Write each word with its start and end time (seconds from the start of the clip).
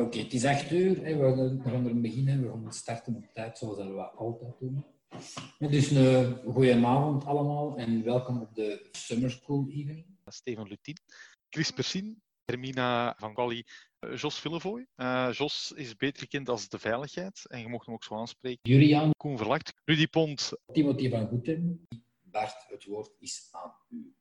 Oké, 0.00 0.18
het 0.18 0.32
is 0.32 0.44
acht 0.44 0.70
uur. 0.70 1.04
Hè. 1.04 1.16
We, 1.16 1.60
gaan, 1.64 1.86
er 1.86 2.00
beginnen. 2.00 2.42
We 2.42 2.48
gaan 2.48 2.72
starten 2.72 3.14
op 3.14 3.26
tijd, 3.32 3.58
zoals 3.58 3.76
we 3.76 4.02
altijd 4.02 4.58
doen. 4.58 4.84
Dus 5.58 5.90
een 5.90 6.36
goede 6.52 6.86
avond 6.86 7.24
allemaal 7.24 7.76
en 7.76 8.04
welkom 8.04 8.40
op 8.40 8.54
de 8.54 8.88
Summer 8.92 9.30
School 9.30 9.66
Evening. 9.68 10.04
Steven 10.26 10.68
Lutin, 10.68 10.96
Chris 11.50 11.70
Persien, 11.70 12.22
Hermina 12.44 13.14
van 13.18 13.34
Quali, 13.34 13.64
eh, 13.98 14.16
Jos 14.16 14.40
Villevoy. 14.40 14.86
Uh, 14.96 15.28
Jos 15.32 15.72
is 15.76 15.96
beter 15.96 16.22
gekend 16.22 16.48
als 16.48 16.68
de 16.68 16.78
veiligheid 16.78 17.46
en 17.48 17.60
je 17.60 17.68
mocht 17.68 17.86
hem 17.86 17.94
ook 17.94 18.04
zo 18.04 18.14
aanspreken. 18.14 18.70
Juriaan. 18.70 19.10
Koen 19.16 19.36
Verlacht, 19.36 19.72
Rudy 19.84 20.06
Pont. 20.06 20.52
Timothy 20.72 21.10
van 21.10 21.28
Goeten. 21.28 21.86
Bart, 22.20 22.66
het 22.68 22.84
woord 22.84 23.10
is 23.18 23.48
aan 23.50 23.72
u. 23.88 24.14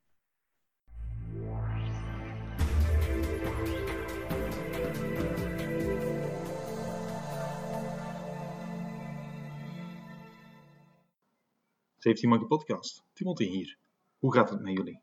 17 11.97 12.29
Monkey 12.29 12.47
Podcast. 12.47 13.03
Timothy 13.13 13.45
hier. 13.45 13.77
Hoe 14.19 14.33
gaat 14.33 14.49
het 14.49 14.61
met 14.61 14.77
jullie? 14.77 14.99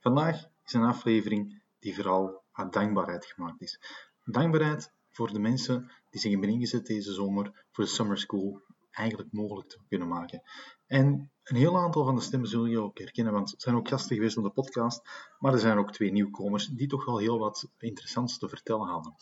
Vandaag 0.00 0.44
is 0.64 0.72
een 0.72 0.82
aflevering 0.82 1.62
die 1.78 1.94
vooral 1.94 2.42
uit 2.52 2.72
dankbaarheid 2.72 3.26
gemaakt 3.26 3.60
is. 3.60 3.80
Dankbaarheid 4.24 4.92
voor 5.08 5.32
de 5.32 5.38
mensen 5.38 5.90
die 6.10 6.20
zich 6.20 6.30
hebben 6.30 6.48
ingezet 6.48 6.86
deze 6.86 7.12
zomer 7.12 7.64
voor 7.70 7.84
de 7.84 7.90
Summer 7.90 8.18
School 8.18 8.62
eigenlijk 8.90 9.32
mogelijk 9.32 9.68
te 9.68 9.78
kunnen 9.88 10.08
maken. 10.08 10.42
En 10.86 11.30
een 11.44 11.56
heel 11.56 11.78
aantal 11.78 12.04
van 12.04 12.14
de 12.14 12.20
stemmen 12.20 12.48
zullen 12.48 12.70
je 12.70 12.80
ook 12.80 12.98
herkennen, 12.98 13.32
want 13.32 13.52
er 13.52 13.60
zijn 13.60 13.76
ook 13.76 13.88
gasten 13.88 14.16
geweest 14.16 14.36
op 14.36 14.44
de 14.44 14.50
podcast, 14.50 15.02
maar 15.38 15.52
er 15.52 15.58
zijn 15.58 15.78
ook 15.78 15.92
twee 15.92 16.12
nieuwkomers 16.12 16.66
die 16.66 16.88
toch 16.88 17.04
wel 17.04 17.18
heel 17.18 17.38
wat 17.38 17.70
interessants 17.78 18.38
te 18.38 18.48
vertellen 18.48 18.88
hadden. 18.88 19.14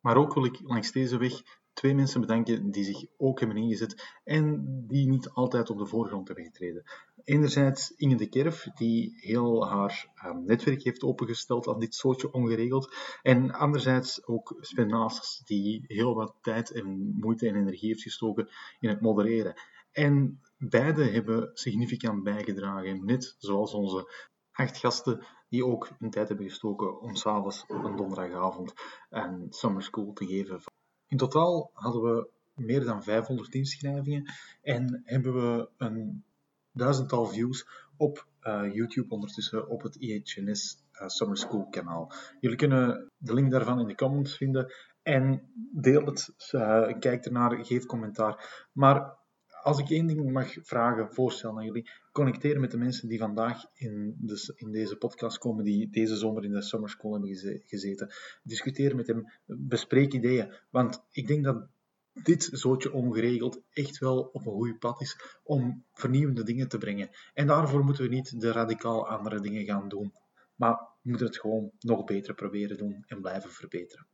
Maar 0.00 0.16
ook 0.16 0.34
wil 0.34 0.44
ik 0.44 0.60
langs 0.62 0.92
deze 0.92 1.18
weg 1.18 1.57
twee 1.78 1.94
mensen 1.94 2.20
bedanken 2.20 2.70
die 2.70 2.84
zich 2.84 3.04
ook 3.16 3.38
hebben 3.40 3.56
ingezet 3.56 4.18
en 4.24 4.64
die 4.86 5.08
niet 5.08 5.30
altijd 5.30 5.70
op 5.70 5.78
de 5.78 5.86
voorgrond 5.86 6.26
hebben 6.26 6.44
getreden. 6.44 6.82
Enerzijds 7.24 7.94
Inge 7.96 8.14
de 8.16 8.28
Kerf, 8.28 8.68
die 8.74 9.14
heel 9.16 9.68
haar 9.68 10.10
ehm, 10.14 10.44
netwerk 10.44 10.82
heeft 10.82 11.02
opengesteld 11.02 11.68
aan 11.68 11.78
dit 11.78 11.94
soortje 11.94 12.32
ongeregeld. 12.32 12.94
En 13.22 13.50
anderzijds 13.50 14.26
ook 14.26 14.56
Sven 14.60 15.10
die 15.44 15.84
heel 15.86 16.14
wat 16.14 16.34
tijd 16.42 16.70
en 16.70 17.14
moeite 17.20 17.48
en 17.48 17.56
energie 17.56 17.88
heeft 17.88 18.02
gestoken 18.02 18.48
in 18.80 18.88
het 18.88 19.00
modereren. 19.00 19.54
En 19.92 20.40
beide 20.56 21.04
hebben 21.04 21.50
significant 21.54 22.22
bijgedragen, 22.22 23.04
net 23.04 23.34
zoals 23.38 23.74
onze 23.74 24.12
acht 24.52 24.76
gasten 24.76 25.26
die 25.48 25.66
ook 25.66 25.88
hun 25.98 26.10
tijd 26.10 26.28
hebben 26.28 26.48
gestoken 26.48 27.00
om 27.00 27.14
s'avonds 27.14 27.64
op 27.68 27.84
een 27.84 27.96
donderdagavond 27.96 28.74
een 29.10 29.46
summer 29.50 29.82
school 29.82 30.12
te 30.12 30.26
geven 30.26 30.60
in 31.08 31.16
totaal 31.16 31.70
hadden 31.72 32.02
we 32.02 32.28
meer 32.54 32.84
dan 32.84 33.02
500 33.02 33.54
inschrijvingen 33.54 34.32
en 34.62 35.02
hebben 35.04 35.34
we 35.34 35.68
een 35.76 36.24
duizendtal 36.72 37.26
views 37.26 37.68
op 37.96 38.26
uh, 38.42 38.74
YouTube 38.74 39.14
ondertussen 39.14 39.68
op 39.68 39.82
het 39.82 39.96
IHNS 39.96 40.84
uh, 40.92 41.00
eh, 41.02 41.08
Summer 41.08 41.36
School 41.36 41.68
kanaal. 41.70 42.12
Jullie 42.40 42.56
kunnen 42.56 43.10
de 43.16 43.34
link 43.34 43.50
daarvan 43.50 43.80
in 43.80 43.86
de 43.86 43.94
comments 43.94 44.36
vinden 44.36 44.72
en 45.02 45.42
deel 45.72 46.04
het, 46.04 46.34
uh, 46.52 46.98
kijk 46.98 47.24
ernaar, 47.24 47.64
geef 47.64 47.86
commentaar. 47.86 48.66
Maar 48.72 49.17
als 49.62 49.78
ik 49.78 49.90
één 49.90 50.06
ding 50.06 50.32
mag 50.32 50.54
vragen, 50.62 51.14
voorstellen 51.14 51.56
aan 51.56 51.64
jullie, 51.64 51.90
connecteren 52.12 52.60
met 52.60 52.70
de 52.70 52.78
mensen 52.78 53.08
die 53.08 53.18
vandaag 53.18 53.64
in, 53.74 54.16
in 54.54 54.72
deze 54.72 54.96
podcast 54.96 55.38
komen, 55.38 55.64
die 55.64 55.90
deze 55.90 56.16
zomer 56.16 56.44
in 56.44 56.52
de 56.52 56.62
Summer 56.62 56.90
School 56.90 57.12
hebben 57.12 57.62
gezeten. 57.66 58.14
Discuteer 58.42 58.96
met 58.96 59.06
hem, 59.06 59.32
bespreek 59.46 60.12
ideeën. 60.12 60.54
Want 60.70 61.04
ik 61.10 61.26
denk 61.26 61.44
dat 61.44 61.68
dit 62.12 62.48
zootje 62.52 62.92
ongeregeld 62.92 63.60
echt 63.72 63.98
wel 63.98 64.20
op 64.32 64.46
een 64.46 64.52
goede 64.52 64.76
pad 64.76 65.00
is 65.00 65.38
om 65.42 65.84
vernieuwende 65.92 66.42
dingen 66.42 66.68
te 66.68 66.78
brengen. 66.78 67.10
En 67.34 67.46
daarvoor 67.46 67.84
moeten 67.84 68.02
we 68.02 68.14
niet 68.14 68.40
de 68.40 68.52
radicaal 68.52 69.08
andere 69.08 69.40
dingen 69.40 69.64
gaan 69.64 69.88
doen. 69.88 70.12
Maar 70.54 70.74
we 70.74 71.10
moeten 71.10 71.26
het 71.26 71.38
gewoon 71.38 71.70
nog 71.78 72.04
beter 72.04 72.34
proberen 72.34 72.76
doen 72.76 73.04
en 73.06 73.20
blijven 73.20 73.50
verbeteren. 73.50 74.06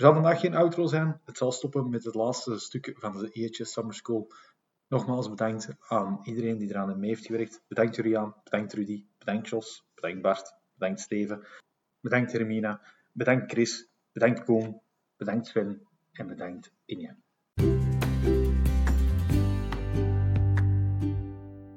Er 0.00 0.06
zal 0.06 0.14
vandaag 0.14 0.40
geen 0.40 0.54
outro 0.54 0.86
zijn. 0.86 1.20
Het 1.24 1.36
zal 1.36 1.52
stoppen 1.52 1.90
met 1.90 2.04
het 2.04 2.14
laatste 2.14 2.58
stuk 2.58 2.94
van 2.98 3.12
de 3.12 3.30
EHS 3.32 3.72
Summer 3.72 3.94
School. 3.94 4.32
Nogmaals 4.90 5.28
bedankt 5.28 5.68
aan 5.78 6.20
iedereen 6.24 6.58
die 6.58 6.68
eraan 6.68 6.98
mee 6.98 7.08
heeft 7.08 7.26
gewerkt. 7.26 7.62
Bedankt 7.68 7.96
Juriaan, 7.96 8.34
bedankt 8.44 8.72
Rudy, 8.72 9.06
bedankt 9.18 9.48
Jos, 9.48 9.84
bedankt 9.94 10.22
Bart, 10.22 10.54
bedankt 10.74 11.00
Steven, 11.00 11.46
bedankt 12.00 12.32
Hermina, 12.32 12.80
bedankt 13.12 13.52
Chris, 13.52 13.88
bedankt 14.12 14.44
Koen, 14.44 14.80
bedankt 15.16 15.46
Sven. 15.46 15.82
En 16.12 16.26
bedankt 16.26 16.72
Inge. 16.84 17.16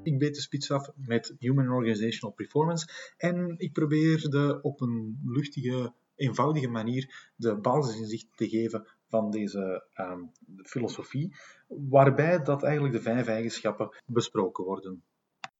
Ik 0.03 0.19
beet 0.19 0.35
de 0.35 0.41
spits 0.41 0.71
af 0.71 0.91
met 0.95 1.35
Human 1.39 1.69
Organizational 1.69 2.35
Performance. 2.35 2.87
En 3.17 3.55
ik 3.57 3.73
probeerde 3.73 4.61
op 4.61 4.81
een 4.81 5.19
luchtige, 5.25 5.93
eenvoudige 6.15 6.67
manier 6.67 7.31
de 7.35 7.55
basisinzicht 7.55 8.27
te 8.35 8.49
geven 8.49 8.87
van 9.13 9.31
deze 9.31 9.85
um, 9.99 10.31
filosofie, 10.63 11.35
waarbij 11.67 12.43
dat 12.43 12.63
eigenlijk 12.63 12.93
de 12.93 13.01
vijf 13.01 13.27
eigenschappen 13.27 13.89
besproken 14.05 14.63
worden. 14.63 15.03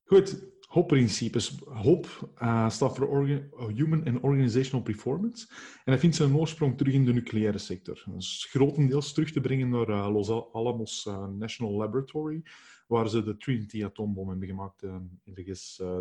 Goed, 0.04 0.46
HOP-principes. 0.60 1.58
HOP 1.64 2.30
uh, 2.42 2.70
staat 2.70 2.96
voor 2.96 3.26
Human 3.74 4.04
and 4.06 4.20
Organizational 4.22 4.84
Performance. 4.84 5.46
En 5.84 5.92
dat 5.92 6.00
vindt 6.00 6.16
zijn 6.16 6.36
oorsprong 6.36 6.76
terug 6.76 6.94
in 6.94 7.04
de 7.04 7.12
nucleaire 7.12 7.58
sector. 7.58 8.02
Dat 8.06 8.22
is 8.22 8.46
grotendeels 8.50 9.12
terug 9.12 9.32
te 9.32 9.40
brengen 9.40 9.68
naar 9.68 9.88
uh, 9.88 10.08
Los 10.12 10.30
Alamos 10.52 11.06
uh, 11.06 11.28
National 11.28 11.72
Laboratory, 11.72 12.42
waar 12.86 13.08
ze 13.08 13.22
de 13.22 13.36
Trinity-atoombom 13.36 14.28
hebben 14.28 14.48
gemaakt 14.48 14.84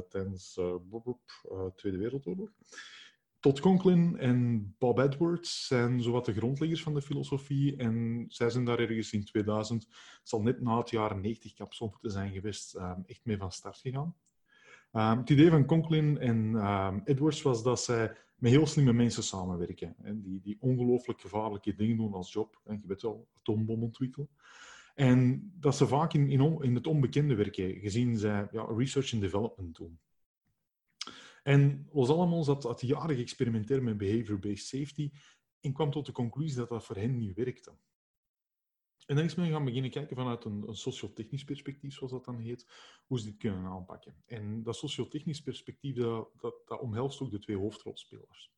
tijdens 0.09 0.53
de 0.53 1.15
Tweede 1.75 1.97
Wereldoorlog. 1.97 2.49
Todd 3.43 3.59
Conklin 3.59 4.17
en 4.17 4.75
Bob 4.77 4.99
Edwards 4.99 5.67
zijn 5.67 6.01
zowat 6.01 6.25
de 6.25 6.33
grondleggers 6.33 6.83
van 6.83 6.93
de 6.93 7.01
filosofie 7.01 7.75
en 7.75 8.25
zij 8.27 8.49
zijn 8.49 8.65
daar 8.65 8.79
ergens 8.79 9.13
in 9.13 9.25
2000, 9.25 9.87
zal 10.23 10.41
net 10.41 10.61
na 10.61 10.77
het 10.77 10.89
jaren 10.89 11.21
90 11.21 11.53
kapsel 11.53 11.87
moeten 11.87 12.11
zijn 12.11 12.31
geweest, 12.31 12.75
ehm, 12.75 12.99
echt 13.05 13.19
mee 13.23 13.37
van 13.37 13.51
start 13.51 13.77
gegaan. 13.77 14.15
Um, 14.91 15.17
het 15.17 15.29
idee 15.29 15.49
van 15.49 15.65
Conklin 15.65 16.19
en 16.19 16.37
um, 16.55 17.01
Edwards 17.05 17.41
was 17.41 17.63
dat 17.63 17.79
zij 17.79 18.15
met 18.35 18.51
heel 18.51 18.67
slimme 18.67 18.93
mensen 18.93 19.23
samenwerken. 19.23 19.95
Hè, 20.01 20.21
die, 20.21 20.41
die 20.41 20.57
ongelooflijk 20.59 21.21
gevaarlijke 21.21 21.75
dingen 21.75 21.97
doen 21.97 22.13
als 22.13 22.33
job. 22.33 22.61
En 22.65 22.79
je 22.81 22.87
weet 22.87 23.01
wel, 23.01 23.27
atoombom 23.37 23.83
ontwikkelen. 23.83 24.29
En 24.95 25.51
dat 25.59 25.75
ze 25.75 25.87
vaak 25.87 26.13
in, 26.13 26.29
in, 26.29 26.61
in 26.61 26.75
het 26.75 26.87
onbekende 26.87 27.35
werken, 27.35 27.79
gezien 27.79 28.17
zij 28.17 28.47
ja, 28.51 28.65
research 28.77 29.13
and 29.13 29.21
development 29.21 29.75
doen. 29.75 29.99
En 31.43 31.89
Los 31.91 32.09
Alamos 32.09 32.47
had, 32.47 32.63
had 32.63 32.81
jaren 32.81 33.15
geëxperimenteerd 33.15 33.81
met 33.83 33.97
behavior-based 33.97 34.67
safety 34.67 35.11
en 35.59 35.73
kwam 35.73 35.91
tot 35.91 36.05
de 36.05 36.11
conclusie 36.11 36.57
dat 36.57 36.69
dat 36.69 36.85
voor 36.85 36.95
hen 36.95 37.17
niet 37.17 37.35
werkte. 37.35 37.77
En 39.05 39.15
dan 39.15 39.25
is 39.25 39.35
men 39.35 39.49
gaan 39.49 39.65
beginnen 39.65 39.91
kijken 39.91 40.15
vanuit 40.15 40.45
een, 40.45 40.67
een 40.67 40.75
sociotechnisch 40.75 41.43
perspectief, 41.43 41.93
zoals 41.93 42.11
dat 42.11 42.25
dan 42.25 42.39
heet, 42.39 42.67
hoe 43.05 43.19
ze 43.19 43.25
dit 43.25 43.37
kunnen 43.37 43.65
aanpakken. 43.65 44.23
En 44.25 44.63
dat 44.63 44.75
sociotechnisch 44.75 45.41
perspectief, 45.41 45.95
dat, 45.95 46.29
dat, 46.37 46.55
dat 46.65 46.79
omhelst 46.79 47.21
ook 47.21 47.31
de 47.31 47.39
twee 47.39 47.57
hoofdrolspelers. 47.57 48.51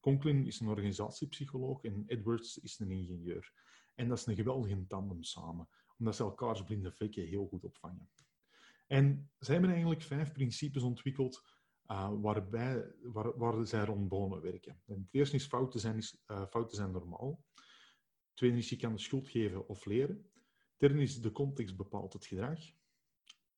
Conklin 0.00 0.46
is 0.46 0.60
een 0.60 0.68
organisatiepsycholoog 0.68 1.82
en 1.82 2.04
Edwards 2.06 2.58
is 2.58 2.78
een 2.78 2.90
ingenieur. 2.90 3.52
En 3.94 4.08
dat 4.08 4.18
is 4.18 4.26
een 4.26 4.34
geweldige 4.34 4.86
tandem 4.86 5.22
samen, 5.22 5.68
omdat 5.98 6.16
ze 6.16 6.22
elkaars 6.22 6.62
blinde 6.62 6.92
vlekken 6.92 7.26
heel 7.26 7.46
goed 7.46 7.64
opvangen. 7.64 8.10
En 8.86 9.30
zij 9.38 9.52
hebben 9.52 9.70
eigenlijk 9.70 10.02
vijf 10.02 10.32
principes 10.32 10.82
ontwikkeld 10.82 11.42
uh, 11.90 12.10
waarbij, 12.20 12.92
waar, 13.02 13.38
waar 13.38 13.66
zij 13.66 13.84
rond 13.84 14.08
bonen 14.08 14.40
werken. 14.40 14.80
En 14.86 15.00
het 15.00 15.14
eerste 15.14 15.36
is 15.36 15.46
fouten 15.46 15.80
zijn, 15.80 15.96
is, 15.96 16.22
uh, 16.26 16.46
fouten 16.46 16.76
zijn 16.76 16.90
normaal. 16.90 17.44
Het 17.54 18.34
tweede 18.34 18.58
is 18.58 18.68
je 18.68 18.76
kan 18.76 18.92
de 18.92 19.00
schuld 19.00 19.28
geven 19.28 19.68
of 19.68 19.84
leren. 19.84 20.30
Het 20.46 20.78
derde 20.78 21.02
is 21.02 21.20
de 21.20 21.32
context 21.32 21.76
bepaalt 21.76 22.12
het 22.12 22.26
gedrag. 22.26 22.58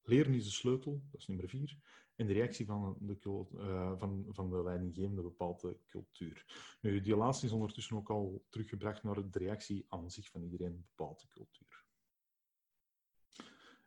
Leren 0.02 0.34
is 0.34 0.44
de 0.44 0.50
sleutel, 0.50 1.02
dat 1.10 1.20
is 1.20 1.26
nummer 1.26 1.48
vier. 1.48 1.78
En 2.16 2.26
de 2.26 2.32
reactie 2.32 2.66
van 2.66 2.96
de, 3.00 3.46
uh, 3.54 3.92
van, 3.98 4.26
van 4.28 4.50
de 4.50 4.62
leidinggevende 4.62 5.22
bepaalt 5.22 5.60
de 5.60 5.76
cultuur. 5.88 6.44
Nu, 6.80 7.00
die 7.00 7.16
laatste 7.16 7.46
is 7.46 7.52
ondertussen 7.52 7.96
ook 7.96 8.10
al 8.10 8.44
teruggebracht 8.48 9.02
naar 9.02 9.30
de 9.30 9.38
reactie 9.38 9.84
aan 9.88 10.10
zich 10.10 10.30
van 10.30 10.42
iedereen 10.42 10.84
bepaalt 10.88 11.20
de 11.20 11.28
cultuur. 11.28 11.84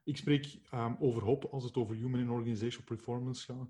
Ik 0.03 0.17
spreek 0.17 0.59
um, 0.73 0.95
over 0.99 1.23
hoop 1.23 1.45
als 1.45 1.63
het 1.63 1.75
over 1.75 1.95
human 1.95 2.21
and 2.21 2.29
organizational 2.29 2.85
performance 2.85 3.45
gaat. 3.45 3.69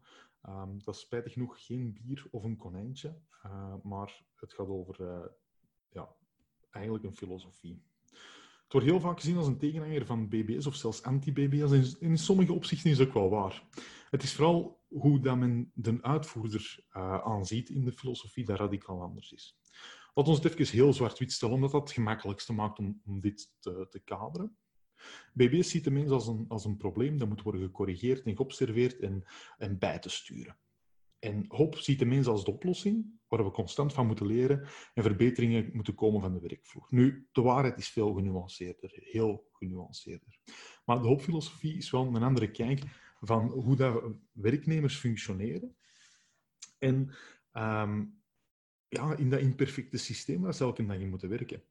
Um, 0.50 0.84
dat 0.84 0.95
is 0.95 1.01
spijtig 1.01 1.34
genoeg 1.34 1.66
geen 1.66 1.94
bier 1.94 2.25
of 2.31 2.44
een 2.44 2.57
konijntje, 2.57 3.16
uh, 3.45 3.74
maar 3.84 4.24
het 4.36 4.54
gaat 4.54 4.68
over 4.68 5.01
uh, 5.01 5.25
ja, 5.90 6.16
eigenlijk 6.69 7.06
een 7.06 7.16
filosofie. 7.16 7.84
Het 8.63 8.72
wordt 8.72 8.88
heel 8.88 9.00
vaak 9.00 9.19
gezien 9.19 9.38
als 9.38 9.48
een 9.48 9.57
tegenhanger 9.57 10.06
van 10.06 10.28
BBS 10.28 10.66
of 10.66 10.75
zelfs 10.75 11.04
anti-BBS. 11.04 11.72
En 11.72 12.10
in 12.10 12.18
sommige 12.18 12.54
opzichten 12.54 12.90
is 12.90 12.98
dat 12.98 13.07
ook 13.07 13.13
wel 13.13 13.30
waar. 13.30 13.63
Het 14.10 14.24
is 14.24 14.34
vooral 14.34 14.81
hoe 14.88 15.19
dat 15.19 15.38
men 15.38 15.72
de 15.74 16.01
uitvoerder 16.01 16.86
uh, 16.96 17.18
aanziet 17.18 17.69
in 17.69 17.86
de 17.86 17.92
filosofie 17.92 18.46
dat 18.46 18.60
radicaal 18.60 19.01
anders 19.01 19.31
is. 19.31 19.57
Laat 20.13 20.28
ons 20.28 20.44
het 20.44 20.60
even 20.60 20.75
heel 20.75 20.94
zwart-wit 20.94 21.31
stellen, 21.31 21.56
omdat 21.56 21.72
dat 21.72 21.81
het 21.81 21.92
gemakkelijkste 21.92 22.54
maakt 22.54 22.80
om, 22.80 23.01
om 23.06 23.19
dit 23.19 23.54
te, 23.60 23.88
te 23.89 24.00
kaderen. 24.00 24.57
BBS 25.33 25.69
ziet 25.69 25.83
de 25.83 25.91
mens 25.91 26.09
als 26.09 26.27
een, 26.27 26.45
als 26.47 26.65
een 26.65 26.77
probleem 26.77 27.17
dat 27.17 27.27
moet 27.27 27.41
worden 27.41 27.61
gecorrigeerd 27.61 28.25
en 28.25 28.35
geobserveerd 28.35 29.00
en, 29.00 29.23
en 29.57 29.77
bij 29.77 30.00
te 30.00 30.09
sturen. 30.09 30.57
En 31.19 31.45
HOP 31.47 31.77
ziet 31.77 32.00
de 32.00 32.05
mens 32.05 32.27
als 32.27 32.45
de 32.45 32.51
oplossing, 32.51 33.05
waar 33.27 33.44
we 33.44 33.51
constant 33.51 33.94
van 33.94 34.07
moeten 34.07 34.25
leren 34.25 34.67
en 34.94 35.03
verbeteringen 35.03 35.69
moeten 35.73 35.95
komen 35.95 36.21
van 36.21 36.33
de 36.33 36.39
werkvloer. 36.39 36.88
Nu, 36.89 37.27
de 37.31 37.41
waarheid 37.41 37.77
is 37.77 37.89
veel 37.89 38.13
genuanceerder, 38.13 38.91
heel 38.94 39.50
genuanceerder. 39.51 40.39
Maar 40.85 41.01
de 41.01 41.07
HOP-filosofie 41.07 41.77
is 41.77 41.91
wel 41.91 42.05
een 42.05 42.23
andere 42.23 42.51
kijk 42.51 42.81
van 43.21 43.50
hoe 43.50 43.75
dat 43.75 44.03
werknemers 44.31 44.95
functioneren. 44.95 45.75
En 46.79 47.15
ehm, 47.51 48.03
ja, 48.88 49.15
in 49.15 49.29
dat 49.29 49.39
imperfecte 49.39 49.97
systeem 49.97 50.41
waar 50.41 50.53
ze 50.53 50.63
elke 50.63 50.85
dag 50.85 50.97
in 50.97 51.09
moeten 51.09 51.29
werken. 51.29 51.63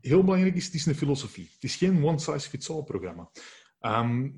Heel 0.00 0.24
belangrijk 0.24 0.54
is, 0.54 0.64
het 0.64 0.74
is 0.74 0.86
een 0.86 0.94
filosofie. 0.94 1.50
Het 1.54 1.64
is 1.64 1.76
geen 1.76 2.04
one-size-fits-all 2.04 2.82
programma. 2.82 3.30
Ehm, 3.80 4.30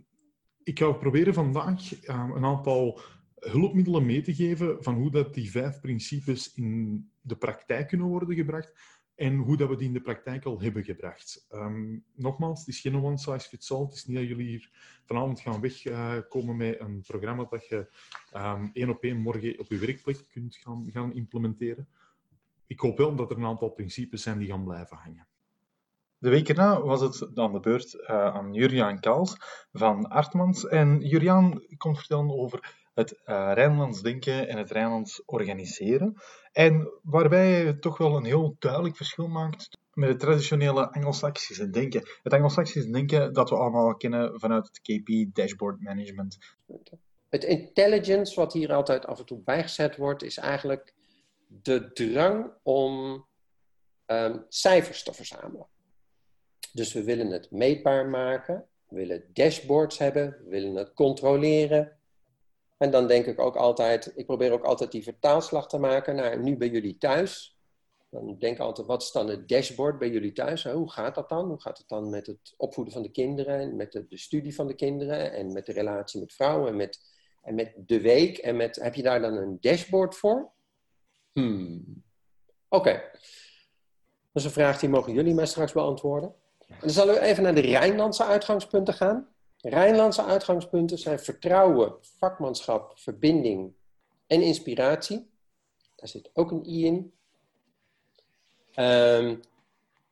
ik 0.62 0.78
ga 0.78 0.92
proberen 0.92 1.34
vandaag 1.34 2.00
ehm, 2.00 2.30
een 2.30 2.44
aantal 2.44 3.00
hulpmiddelen 3.34 4.06
mee 4.06 4.22
te 4.22 4.34
geven 4.34 4.82
van 4.82 4.94
hoe 4.94 5.10
dat 5.10 5.34
die 5.34 5.50
vijf 5.50 5.80
principes 5.80 6.54
in 6.54 7.10
de 7.20 7.36
praktijk 7.36 7.88
kunnen 7.88 8.06
worden 8.06 8.36
gebracht 8.36 8.72
en 9.14 9.36
hoe 9.36 9.56
dat 9.56 9.68
we 9.68 9.76
die 9.76 9.86
in 9.86 9.92
de 9.92 10.00
praktijk 10.00 10.44
al 10.44 10.60
hebben 10.60 10.84
gebracht. 10.84 11.46
Um, 11.50 12.04
nogmaals, 12.14 12.58
het 12.58 12.68
is 12.68 12.80
geen 12.80 13.04
one 13.04 13.18
size 13.18 13.48
fits 13.48 13.72
all. 13.72 13.84
Het 13.84 13.94
is 13.94 14.04
niet 14.04 14.16
dat 14.16 14.26
jullie 14.26 14.46
hier 14.46 14.70
vanavond 15.04 15.40
gaan 15.40 15.60
wegkomen 15.60 16.56
met 16.56 16.80
een 16.80 17.02
programma 17.06 17.44
dat 17.44 17.68
je 17.68 17.90
één 18.72 18.88
op 18.88 19.02
één 19.02 19.16
morgen 19.16 19.58
op 19.58 19.66
je 19.68 19.78
werkplek 19.78 20.24
kunt 20.28 20.56
gaan, 20.56 20.90
gaan 20.92 21.14
implementeren. 21.14 21.88
Ik 22.66 22.80
hoop 22.80 22.98
wel 22.98 23.16
dat 23.16 23.30
er 23.30 23.36
een 23.36 23.44
aantal 23.44 23.70
principes 23.70 24.22
zijn 24.22 24.38
die 24.38 24.48
gaan 24.48 24.64
blijven 24.64 24.96
hangen. 24.96 25.26
De 26.22 26.30
week 26.30 26.48
erna 26.48 26.80
was 26.80 27.00
het 27.00 27.28
dan 27.34 27.52
de 27.52 27.60
beurt 27.60 27.94
uh, 27.94 28.08
aan 28.08 28.52
Juriaan 28.52 29.00
Kaals 29.00 29.36
van 29.72 30.08
Artmans. 30.08 30.66
En 30.66 31.00
Juriaan 31.00 31.62
komt 31.76 31.98
vertellen 31.98 32.30
over 32.30 32.74
het 32.94 33.12
uh, 33.12 33.50
Rijnlands 33.54 34.02
denken 34.02 34.48
en 34.48 34.58
het 34.58 34.70
Rijnlands 34.70 35.22
organiseren. 35.24 36.16
En 36.52 36.92
waarbij 37.02 37.64
je 37.64 37.78
toch 37.78 37.98
wel 37.98 38.16
een 38.16 38.24
heel 38.24 38.56
duidelijk 38.58 38.96
verschil 38.96 39.28
maakt 39.28 39.68
met 39.92 40.08
het 40.08 40.20
traditionele 40.20 40.92
Anglo-Saxische 40.92 41.70
denken. 41.70 42.08
Het 42.22 42.32
Anglo-Saxische 42.32 42.90
denken 42.90 43.32
dat 43.32 43.50
we 43.50 43.56
allemaal 43.56 43.96
kennen 43.96 44.40
vanuit 44.40 44.66
het 44.66 44.80
KP, 44.80 45.34
dashboard 45.34 45.80
management. 45.80 46.38
Het 47.28 47.44
intelligence, 47.44 48.34
wat 48.34 48.52
hier 48.52 48.72
altijd 48.72 49.06
af 49.06 49.18
en 49.18 49.26
toe 49.26 49.38
bijgezet 49.38 49.96
wordt, 49.96 50.22
is 50.22 50.38
eigenlijk 50.38 50.94
de 51.46 51.92
drang 51.92 52.52
om 52.62 53.24
um, 54.06 54.44
cijfers 54.48 55.02
te 55.02 55.12
verzamelen. 55.12 55.70
Dus 56.72 56.92
we 56.92 57.02
willen 57.02 57.30
het 57.30 57.50
meetbaar 57.50 58.06
maken, 58.06 58.66
we 58.88 58.96
willen 58.96 59.24
dashboards 59.32 59.98
hebben, 59.98 60.36
we 60.44 60.50
willen 60.50 60.74
het 60.74 60.92
controleren, 60.92 61.96
en 62.82 62.90
dan 62.90 63.06
denk 63.06 63.26
ik 63.26 63.40
ook 63.40 63.56
altijd, 63.56 64.12
ik 64.14 64.26
probeer 64.26 64.52
ook 64.52 64.64
altijd 64.64 64.92
die 64.92 65.02
vertaalslag 65.02 65.68
te 65.68 65.78
maken 65.78 66.16
naar 66.16 66.38
nu 66.38 66.56
bij 66.56 66.68
jullie 66.68 66.98
thuis. 66.98 67.56
Dan 68.10 68.38
denk 68.38 68.54
ik 68.54 68.60
altijd, 68.60 68.86
wat 68.86 69.02
is 69.02 69.12
dan 69.12 69.28
het 69.28 69.48
dashboard 69.48 69.98
bij 69.98 70.10
jullie 70.10 70.32
thuis? 70.32 70.64
Hoe 70.64 70.90
gaat 70.90 71.14
dat 71.14 71.28
dan? 71.28 71.48
Hoe 71.48 71.60
gaat 71.60 71.78
het 71.78 71.88
dan 71.88 72.10
met 72.10 72.26
het 72.26 72.54
opvoeden 72.56 72.92
van 72.92 73.02
de 73.02 73.10
kinderen 73.10 73.60
en 73.60 73.76
met 73.76 73.92
de, 73.92 74.06
studie 74.10 74.54
van 74.54 74.66
de 74.66 74.74
kinderen 74.74 75.32
en 75.32 75.52
met 75.52 75.66
de 75.66 75.72
relatie 75.72 76.20
met 76.20 76.32
vrouwen 76.32 76.68
en 76.68 76.76
met, 76.76 77.00
en 77.42 77.54
met 77.54 77.72
de 77.76 78.00
week? 78.00 78.38
En 78.38 78.56
met, 78.56 78.76
heb 78.76 78.94
je 78.94 79.02
daar 79.02 79.20
dan 79.20 79.36
een 79.36 79.58
dashboard 79.60 80.14
voor? 80.14 80.50
Hmm. 81.32 82.02
Oké. 82.68 82.92
Dat 84.32 84.42
is 84.42 84.44
een 84.44 84.50
vraag 84.50 84.78
die 84.78 84.88
mogen 84.88 85.12
jullie 85.12 85.34
mij 85.34 85.46
straks 85.46 85.72
beantwoorden. 85.72 86.34
Dan 86.80 86.90
zullen 86.90 87.14
we 87.14 87.20
even 87.20 87.42
naar 87.42 87.54
de 87.54 87.60
Rijnlandse 87.60 88.24
uitgangspunten 88.24 88.94
gaan. 88.94 89.28
Rijnlandse 89.60 90.24
uitgangspunten 90.24 90.98
zijn 90.98 91.18
vertrouwen, 91.18 91.94
vakmanschap, 92.00 92.98
verbinding 92.98 93.72
en 94.26 94.42
inspiratie. 94.42 95.30
Daar 95.96 96.08
zit 96.08 96.30
ook 96.32 96.50
een 96.50 96.68
I 96.68 96.84
in. 96.86 97.12
Um, 98.74 99.40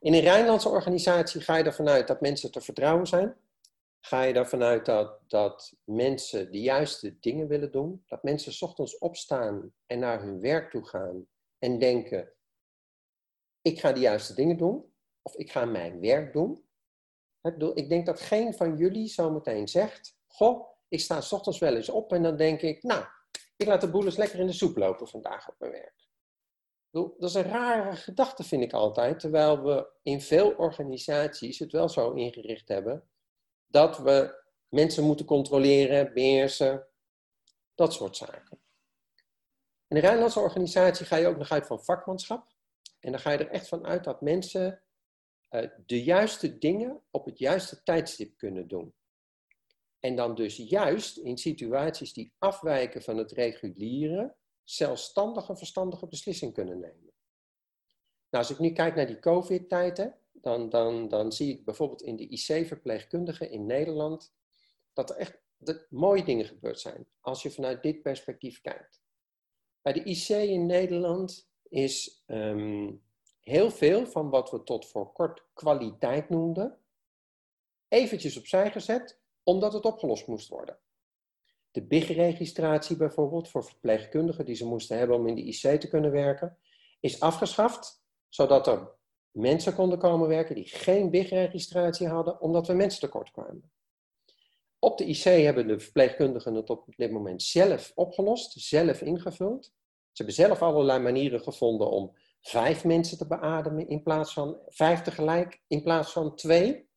in 0.01 0.15
een 0.15 0.21
Rijnlandse 0.21 0.69
organisatie 0.69 1.41
ga 1.41 1.57
je 1.57 1.65
ervan 1.65 1.89
uit 1.89 2.07
dat 2.07 2.21
mensen 2.21 2.51
te 2.51 2.61
vertrouwen 2.61 3.07
zijn. 3.07 3.37
Ga 4.01 4.23
je 4.23 4.35
ervan 4.35 4.63
uit 4.63 4.87
dat, 4.87 5.19
dat 5.29 5.75
mensen 5.85 6.53
de 6.53 6.61
juiste 6.61 7.19
dingen 7.21 7.49
willen 7.49 7.73
doen. 7.73 8.03
Dat 8.07 8.23
mensen 8.23 8.67
ochtends 8.69 8.99
opstaan 8.99 9.73
en 9.87 9.99
naar 9.99 10.23
hun 10.23 10.41
werk 10.41 10.71
toe 10.71 10.87
gaan 10.87 11.27
en 11.59 11.79
denken: 11.79 12.29
ik 13.63 13.81
ga 13.81 13.93
de 13.93 14.01
juiste 14.01 14.35
dingen 14.35 14.57
doen. 14.57 14.90
Of 15.23 15.35
ik 15.35 15.51
ga 15.51 15.65
mijn 15.65 16.01
werk 16.01 16.33
doen. 16.33 16.65
Ik 17.75 17.89
denk 17.89 18.07
dat 18.07 18.21
geen 18.21 18.55
van 18.55 18.77
jullie 18.77 19.09
zometeen 19.09 19.69
zegt: 19.69 20.17
Goh, 20.27 20.69
ik 20.89 21.01
sta 21.01 21.21
s 21.21 21.33
ochtends 21.33 21.59
wel 21.59 21.77
eens 21.77 21.89
op 21.89 22.13
en 22.13 22.23
dan 22.23 22.37
denk 22.37 22.61
ik: 22.61 22.83
Nou, 22.83 23.05
ik 23.57 23.67
laat 23.67 23.81
de 23.81 23.91
boel 23.91 24.05
eens 24.05 24.17
lekker 24.17 24.39
in 24.39 24.47
de 24.47 24.53
soep 24.53 24.77
lopen 24.77 25.09
vandaag 25.09 25.49
op 25.49 25.55
mijn 25.59 25.73
werk. 25.73 26.09
Dat 26.91 27.23
is 27.31 27.35
een 27.35 27.43
rare 27.43 27.97
gedachte, 27.97 28.45
vind 28.45 28.63
ik 28.63 28.73
altijd, 28.73 29.21
terwijl 29.21 29.63
we 29.63 29.89
in 30.03 30.21
veel 30.21 30.51
organisaties 30.51 31.59
het 31.59 31.73
wel 31.73 31.89
zo 31.89 32.13
ingericht 32.13 32.69
hebben 32.69 33.11
dat 33.67 33.99
we 33.99 34.43
mensen 34.69 35.05
moeten 35.05 35.27
controleren, 35.27 36.13
beheersen, 36.15 36.87
dat 37.75 37.93
soort 37.93 38.17
zaken. 38.17 38.61
In 39.89 39.97
de 39.97 40.01
Rijnlandse 40.01 40.41
organisatie 40.41 41.07
ga 41.07 41.17
je 41.17 41.27
ook 41.27 41.37
nog 41.37 41.51
uit 41.51 41.67
van 41.67 41.85
vakmanschap. 41.85 42.47
En 43.01 43.11
dan 43.11 43.21
ga 43.21 43.31
je 43.31 43.39
er 43.39 43.51
echt 43.51 43.69
van 43.69 43.87
uit 43.87 44.05
dat 44.05 44.21
mensen 44.21 44.83
de 45.87 46.03
juiste 46.03 46.59
dingen 46.59 47.03
op 47.11 47.25
het 47.25 47.39
juiste 47.39 47.83
tijdstip 47.83 48.37
kunnen 48.37 48.69
doen. 48.69 48.95
En 49.99 50.17
dan 50.17 50.35
dus 50.35 50.57
juist 50.57 51.17
in 51.17 51.39
situaties 51.39 52.13
die 52.13 52.35
afwijken 52.39 53.03
van 53.03 53.17
het 53.17 53.33
reguliere, 53.33 54.35
zelfstandige, 54.65 55.57
verstandige 55.57 56.07
beslissing 56.07 56.53
kunnen 56.53 56.79
nemen. 56.79 57.13
Nou, 58.31 58.45
als 58.45 58.51
ik 58.51 58.59
nu 58.59 58.71
kijk 58.73 58.95
naar 58.95 59.07
die 59.07 59.19
COVID-tijden, 59.19 60.19
dan, 60.33 60.69
dan, 60.69 61.09
dan 61.09 61.33
zie 61.33 61.53
ik 61.53 61.65
bijvoorbeeld 61.65 62.03
in 62.03 62.17
de 62.17 62.29
IC-verpleegkundigen 62.29 63.51
in 63.51 63.67
Nederland 63.67 64.35
dat 64.93 65.11
er 65.11 65.17
echt 65.17 65.39
mooie 65.89 66.25
dingen 66.25 66.45
gebeurd 66.45 66.81
zijn, 66.81 67.07
als 67.21 67.43
je 67.43 67.51
vanuit 67.51 67.83
dit 67.83 68.03
perspectief 68.03 68.61
kijkt. 68.61 69.03
Bij 69.83 69.93
de 69.93 70.05
IC 70.05 70.29
in 70.29 70.67
Nederland 70.67 71.51
is 71.69 72.25
um, 72.27 73.03
heel 73.51 73.71
veel 73.71 74.07
van 74.07 74.31
wat 74.31 74.51
we 74.51 74.63
tot 74.63 74.87
voor 74.87 75.13
kort 75.13 75.45
kwaliteit 75.55 76.29
noemden, 76.29 76.79
eventjes 77.89 78.39
opzij 78.39 78.71
gezet, 78.71 79.21
omdat 79.43 79.73
het 79.73 79.85
opgelost 79.85 80.27
moest 80.27 80.49
worden. 80.49 80.79
De 81.71 81.83
BIG-registratie 81.83 82.97
bijvoorbeeld 82.97 83.49
voor 83.49 83.65
verpleegkundigen 83.65 84.45
die 84.45 84.55
ze 84.55 84.67
moesten 84.67 84.99
hebben 84.99 85.17
om 85.17 85.27
in 85.27 85.35
de 85.35 85.45
IC 85.45 85.81
te 85.81 85.89
kunnen 85.89 86.11
werken, 86.11 86.59
is 87.01 87.21
afgeschaft, 87.21 88.03
zodat 88.29 88.67
er 88.67 88.93
mensen 89.31 89.75
konden 89.75 89.99
komen 89.99 90.29
werken 90.29 90.55
die 90.55 90.69
geen 90.69 91.11
BIG-registratie 91.11 92.09
hadden, 92.09 92.41
omdat 92.41 92.67
we 92.67 92.73
mensen 92.73 93.01
tekort 93.01 93.31
kwamen. 93.31 93.73
Op 94.79 94.99
de 94.99 95.05
IC 95.05 95.23
hebben 95.23 95.67
de 95.67 95.81
verpleegkundigen 95.81 96.55
het 96.55 96.71
op 96.71 96.85
dit 96.97 97.11
moment 97.11 97.43
zelf 97.43 97.93
opgelost, 97.95 98.61
zelf 98.61 99.01
ingevuld. 99.01 99.65
Ze 99.65 99.73
hebben 100.13 100.35
zelf 100.35 100.63
allerlei 100.63 100.99
manieren 101.03 101.41
gevonden 101.41 101.91
om 101.91 102.17
vijf 102.41 102.85
mensen 102.85 103.19
te 103.19 103.27
beademen 103.27 103.89
in 103.89 104.03
plaats 104.03 104.33
van 104.33 104.59
vijf 104.67 105.03
tegelijk 105.03 105.63
in 105.67 105.83
plaats 105.83 106.13
van 106.13 106.37
twee. 106.37 106.89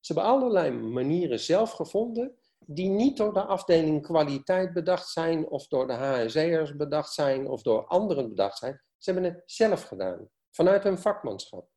Ze 0.00 0.12
hebben 0.12 0.32
allerlei 0.32 0.70
manieren 0.70 1.40
zelf 1.40 1.70
gevonden 1.70 2.38
die 2.58 2.88
niet 2.88 3.16
door 3.16 3.32
de 3.32 3.44
afdeling 3.44 4.02
kwaliteit 4.02 4.72
bedacht 4.72 5.08
zijn 5.08 5.48
of 5.48 5.66
door 5.66 5.86
de 5.86 5.92
HSE'ers 5.92 6.76
bedacht 6.76 7.12
zijn 7.12 7.48
of 7.48 7.62
door 7.62 7.86
anderen 7.86 8.28
bedacht 8.28 8.58
zijn. 8.58 8.82
Ze 8.98 9.10
hebben 9.12 9.30
het 9.30 9.42
zelf 9.46 9.82
gedaan, 9.82 10.28
vanuit 10.50 10.82
hun 10.82 10.98
vakmanschap. 10.98 11.68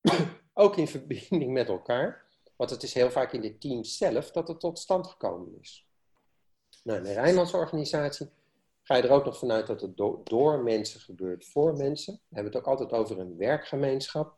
Ook 0.54 0.76
in 0.76 0.88
verbinding 0.88 1.52
met 1.52 1.68
elkaar, 1.68 2.28
want 2.56 2.70
het 2.70 2.82
is 2.82 2.94
heel 2.94 3.10
vaak 3.10 3.32
in 3.32 3.40
de 3.40 3.58
teams 3.58 3.96
zelf 3.96 4.30
dat 4.30 4.48
het 4.48 4.60
tot 4.60 4.78
stand 4.78 5.06
gekomen 5.06 5.58
is. 5.60 5.88
Nou, 6.82 7.02
de 7.02 7.12
Rijnlandse 7.12 7.56
organisatie 7.56 8.30
ga 8.90 8.96
je 8.96 9.02
er 9.02 9.10
ook 9.10 9.24
nog 9.24 9.38
vanuit 9.38 9.66
dat 9.66 9.80
het 9.80 9.96
door 10.24 10.62
mensen 10.62 11.00
gebeurt 11.00 11.46
voor 11.46 11.76
mensen. 11.76 12.14
We 12.14 12.34
hebben 12.34 12.52
het 12.52 12.62
ook 12.62 12.68
altijd 12.68 12.92
over 12.92 13.18
een 13.18 13.36
werkgemeenschap. 13.36 14.36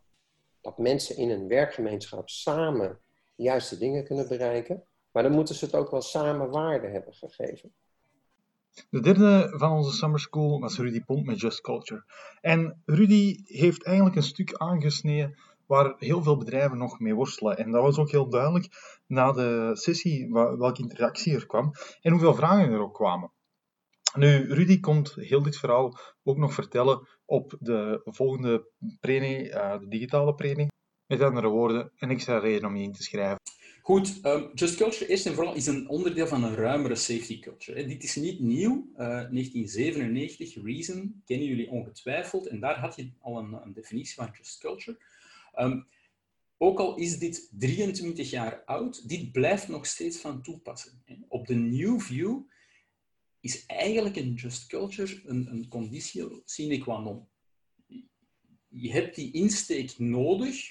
Dat 0.61 0.79
mensen 0.79 1.17
in 1.17 1.31
een 1.31 1.49
werkgemeenschap 1.49 2.29
samen 2.29 2.99
juiste 3.35 3.79
dingen 3.79 4.05
kunnen 4.05 4.29
bereiken. 4.29 4.85
Maar 5.13 5.23
dan 5.23 5.33
moeten 5.33 5.55
ze 5.55 5.65
het 5.65 5.75
ook 5.75 5.91
wel 5.91 6.01
samen 6.01 6.51
waarde 6.51 6.87
hebben 6.87 7.15
gegeven. 7.15 7.73
De 8.91 9.01
derde 9.01 9.53
van 9.57 9.71
onze 9.71 9.93
summer 9.93 10.21
school 10.21 10.61
was 10.61 10.79
Rudy 10.79 11.05
Pont 11.05 11.27
met 11.27 11.41
Just 11.41 11.61
Culture. 11.61 12.05
En 12.41 12.83
Rudy 12.85 13.41
heeft 13.45 13.85
eigenlijk 13.85 14.17
een 14.17 14.23
stuk 14.23 14.55
aangesneden 14.55 15.39
waar 15.67 15.95
heel 15.99 16.23
veel 16.23 16.37
bedrijven 16.37 16.79
nog 16.79 17.01
mee 17.01 17.15
worstelen. 17.15 17.57
En 17.57 17.71
dat 17.71 17.83
was 17.83 17.99
ook 17.99 18.11
heel 18.11 18.29
duidelijk 18.29 18.69
na 19.07 19.33
de 19.33 19.71
sessie 19.73 20.33
welke 20.33 20.83
interactie 20.83 21.35
er 21.35 21.47
kwam 21.47 21.73
en 22.01 22.11
hoeveel 22.11 22.35
vragen 22.35 22.73
er 22.73 22.81
ook 22.81 22.95
kwamen. 22.95 23.33
Nu, 24.15 24.53
Rudy 24.53 24.81
komt 24.81 25.15
heel 25.15 25.43
dit 25.43 25.59
verhaal 25.59 25.99
ook 26.23 26.37
nog 26.37 26.55
vertellen 26.55 27.09
op 27.25 27.57
de 27.61 28.01
volgende 28.05 28.69
prenie, 29.01 29.49
uh, 29.49 29.79
de 29.79 29.89
digitale 29.89 30.35
prenie. 30.35 30.67
Met 31.07 31.21
andere 31.21 31.49
woorden, 31.49 31.93
een 31.99 32.11
extra 32.11 32.39
reden 32.39 32.69
om 32.69 32.77
je 32.77 32.83
in 32.83 32.93
te 32.93 33.03
schrijven. 33.03 33.41
Goed, 33.83 34.21
um, 34.25 34.51
Just 34.55 34.77
Culture 34.77 35.07
eerst 35.07 35.27
en 35.27 35.35
vooral 35.35 35.55
is 35.55 35.67
een 35.67 35.89
onderdeel 35.89 36.27
van 36.27 36.45
een 36.45 36.55
ruimere 36.55 36.95
safety 36.95 37.39
culture. 37.39 37.87
Dit 37.87 38.03
is 38.03 38.17
niet 38.17 38.41
nieuw. 38.41 38.91
Uh, 38.93 38.99
1997, 38.99 40.63
Reason, 40.63 41.23
kennen 41.25 41.47
jullie 41.47 41.71
ongetwijfeld. 41.71 42.47
En 42.47 42.61
daar 42.61 42.79
had 42.79 42.97
je 42.97 43.11
al 43.21 43.39
een, 43.39 43.53
een 43.53 43.73
definitie 43.73 44.15
van 44.15 44.31
Just 44.33 44.59
Culture. 44.59 44.99
Um, 45.59 45.87
ook 46.59 46.79
al 46.79 46.97
is 46.97 47.19
dit 47.19 47.49
23 47.59 48.31
jaar 48.31 48.63
oud, 48.65 49.09
dit 49.09 49.33
blijft 49.33 49.69
nog 49.69 49.87
steeds 49.87 50.21
van 50.21 50.43
toepassing. 50.43 50.95
Op 51.29 51.47
de 51.47 51.55
New 51.55 52.01
View 52.01 52.41
is 53.43 53.67
eigenlijk 53.67 54.17
een 54.17 54.35
Just 54.35 54.67
Culture 54.67 55.21
een, 55.25 55.47
een 55.51 55.69
conditie 55.69 56.43
sine 56.45 56.79
qua 56.79 56.99
non. 56.99 57.29
Je 58.69 58.93
hebt 58.93 59.15
die 59.15 59.33
insteek 59.33 59.99
nodig, 59.99 60.71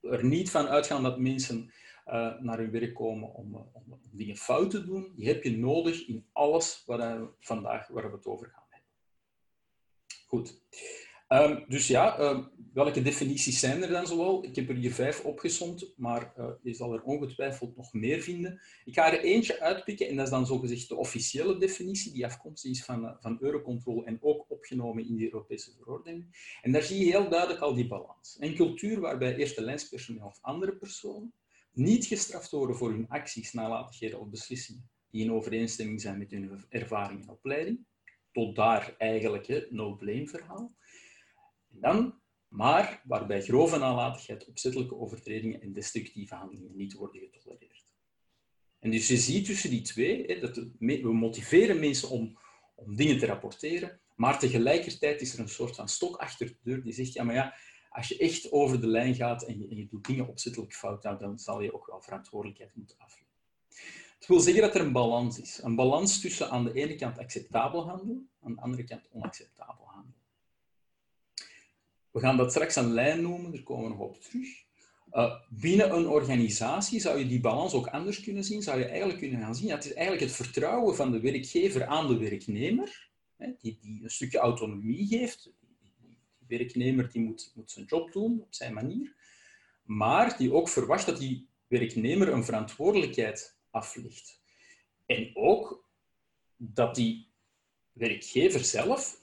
er 0.00 0.24
niet 0.24 0.50
van 0.50 0.66
uitgaan 0.66 1.02
dat 1.02 1.18
mensen 1.18 1.72
uh, 2.06 2.40
naar 2.40 2.58
hun 2.58 2.70
werk 2.70 2.94
komen 2.94 3.34
om, 3.34 3.54
uh, 3.54 3.60
om, 3.72 4.00
dingen 4.10 4.36
fout 4.36 4.70
te 4.70 4.84
doen. 4.84 5.12
Die 5.16 5.26
heb 5.26 5.42
je 5.42 5.56
nodig 5.56 6.06
in 6.06 6.26
alles 6.32 6.82
waar 6.86 7.20
we 7.20 7.28
vandaag 7.40 7.88
waar 7.88 8.10
we 8.10 8.16
het 8.16 8.26
over 8.26 8.46
gaan 8.46 8.66
hebben. 8.68 8.90
Goed. 10.26 10.60
Um, 11.28 11.64
dus 11.68 11.86
ja, 11.86 12.20
um, 12.20 12.48
welke 12.72 13.02
definities 13.02 13.60
zijn 13.60 13.82
er 13.82 13.88
dan 13.88 14.06
zoal? 14.06 14.44
Ik 14.44 14.56
heb 14.56 14.68
er 14.68 14.74
hier 14.74 14.92
vijf 14.92 15.24
opgezond, 15.24 15.92
maar 15.96 16.32
uh, 16.38 16.48
je 16.62 16.74
zal 16.74 16.92
er 16.92 17.02
ongetwijfeld 17.02 17.76
nog 17.76 17.92
meer 17.92 18.20
vinden. 18.20 18.60
Ik 18.84 18.94
ga 18.94 19.12
er 19.12 19.20
eentje 19.20 19.60
uitpikken 19.60 20.08
en 20.08 20.16
dat 20.16 20.24
is 20.24 20.30
dan 20.30 20.46
zogezegd 20.46 20.88
de 20.88 20.96
officiële 20.96 21.58
definitie, 21.58 22.12
die 22.12 22.24
afkomstig 22.24 22.70
is 22.70 22.84
van, 22.84 23.04
uh, 23.04 23.10
van 23.20 23.38
Eurocontrol 23.40 24.04
en 24.04 24.18
ook 24.20 24.44
opgenomen 24.48 25.08
in 25.08 25.16
de 25.16 25.24
Europese 25.24 25.72
verordening. 25.72 26.26
En 26.62 26.72
daar 26.72 26.82
zie 26.82 26.98
je 26.98 27.10
heel 27.10 27.28
duidelijk 27.28 27.60
al 27.60 27.74
die 27.74 27.86
balans. 27.86 28.36
Een 28.40 28.54
cultuur 28.54 29.00
waarbij 29.00 29.36
eerste 29.36 29.62
lijnspersoneel 29.62 30.26
of 30.26 30.38
andere 30.40 30.76
personen 30.76 31.32
niet 31.72 32.06
gestraft 32.06 32.50
worden 32.50 32.76
voor 32.76 32.90
hun 32.90 33.08
acties, 33.08 33.52
nalatigheden 33.52 34.20
of 34.20 34.28
beslissingen 34.28 34.88
die 35.10 35.24
in 35.24 35.32
overeenstemming 35.32 36.00
zijn 36.00 36.18
met 36.18 36.30
hun 36.30 36.64
ervaring 36.68 37.22
en 37.22 37.28
opleiding. 37.28 37.84
Tot 38.32 38.56
daar 38.56 38.94
eigenlijk 38.98 39.46
het 39.46 39.70
no-blame 39.70 40.28
verhaal. 40.28 40.74
Dan, 41.80 42.20
maar 42.48 43.02
waarbij 43.04 43.42
grove 43.42 43.78
nalatigheid, 43.78 44.46
opzettelijke 44.46 44.96
overtredingen 44.96 45.60
en 45.60 45.72
destructieve 45.72 46.34
handelingen 46.34 46.76
niet 46.76 46.92
worden 46.92 47.20
getolereerd. 47.20 47.86
En 48.78 48.90
dus 48.90 49.08
je 49.08 49.16
ziet 49.16 49.46
tussen 49.46 49.70
die 49.70 49.82
twee, 49.82 50.40
dat 50.40 50.56
we 50.78 51.12
motiveren 51.12 51.80
mensen 51.80 52.08
om, 52.08 52.38
om 52.74 52.96
dingen 52.96 53.18
te 53.18 53.26
rapporteren, 53.26 54.00
maar 54.14 54.38
tegelijkertijd 54.38 55.20
is 55.20 55.32
er 55.32 55.40
een 55.40 55.48
soort 55.48 55.76
van 55.76 55.88
stok 55.88 56.16
achter 56.16 56.46
de 56.46 56.56
deur 56.62 56.82
die 56.82 56.92
zegt, 56.92 57.12
ja, 57.12 57.24
maar 57.24 57.34
ja, 57.34 57.54
als 57.88 58.08
je 58.08 58.18
echt 58.18 58.52
over 58.52 58.80
de 58.80 58.86
lijn 58.86 59.14
gaat 59.14 59.42
en 59.42 59.76
je, 59.76 59.86
doet 59.86 60.06
dingen 60.06 60.28
opzettelijk 60.28 60.74
fout, 60.74 61.02
nou, 61.02 61.18
dan 61.18 61.38
zal 61.38 61.60
je 61.60 61.74
ook 61.74 61.86
wel 61.86 62.02
verantwoordelijkheid 62.02 62.74
moeten 62.74 62.98
afleggen. 62.98 63.34
Het 64.18 64.26
wil 64.26 64.40
zeggen 64.40 64.62
dat 64.62 64.74
er 64.74 64.80
een 64.80 64.92
balans 64.92 65.40
is. 65.40 65.60
Een 65.62 65.74
balans 65.74 66.20
tussen 66.20 66.50
aan 66.50 66.64
de 66.64 66.72
ene 66.72 66.94
kant 66.94 67.18
acceptabel 67.18 67.88
handelen, 67.88 68.30
aan 68.40 68.54
de 68.54 68.60
andere 68.60 68.84
kant 68.84 69.08
onacceptabel. 69.10 69.85
We 72.16 72.22
gaan 72.22 72.36
dat 72.36 72.50
straks 72.50 72.76
een 72.76 72.92
lijn 72.92 73.22
noemen, 73.22 73.52
daar 73.52 73.62
komen 73.62 73.84
we 73.84 73.90
nog 73.90 73.98
op 73.98 74.20
terug. 74.22 74.48
Uh, 75.12 75.40
binnen 75.48 75.94
een 75.94 76.08
organisatie 76.08 77.00
zou 77.00 77.18
je 77.18 77.26
die 77.26 77.40
balans 77.40 77.72
ook 77.72 77.86
anders 77.86 78.20
kunnen 78.20 78.44
zien. 78.44 78.62
Zou 78.62 78.78
je 78.78 78.84
eigenlijk 78.84 79.18
kunnen 79.18 79.40
gaan 79.40 79.54
zien, 79.54 79.66
ja, 79.66 79.74
het 79.74 79.84
is 79.84 79.92
eigenlijk 79.92 80.22
het 80.22 80.32
vertrouwen 80.32 80.96
van 80.96 81.10
de 81.10 81.20
werkgever 81.20 81.86
aan 81.86 82.08
de 82.08 82.16
werknemer, 82.18 83.08
hè, 83.36 83.52
die, 83.60 83.78
die 83.80 84.00
een 84.02 84.10
stukje 84.10 84.38
autonomie 84.38 85.06
geeft. 85.06 85.50
Die 86.00 86.58
werknemer 86.58 87.10
die 87.10 87.22
moet, 87.22 87.52
moet 87.54 87.70
zijn 87.70 87.86
job 87.86 88.12
doen 88.12 88.40
op 88.40 88.54
zijn 88.54 88.74
manier, 88.74 89.14
maar 89.82 90.36
die 90.38 90.52
ook 90.52 90.68
verwacht 90.68 91.06
dat 91.06 91.18
die 91.18 91.48
werknemer 91.66 92.28
een 92.28 92.44
verantwoordelijkheid 92.44 93.56
aflegt. 93.70 94.40
En 95.06 95.30
ook 95.34 95.88
dat 96.56 96.94
die 96.94 97.28
werkgever 97.92 98.64
zelf 98.64 99.20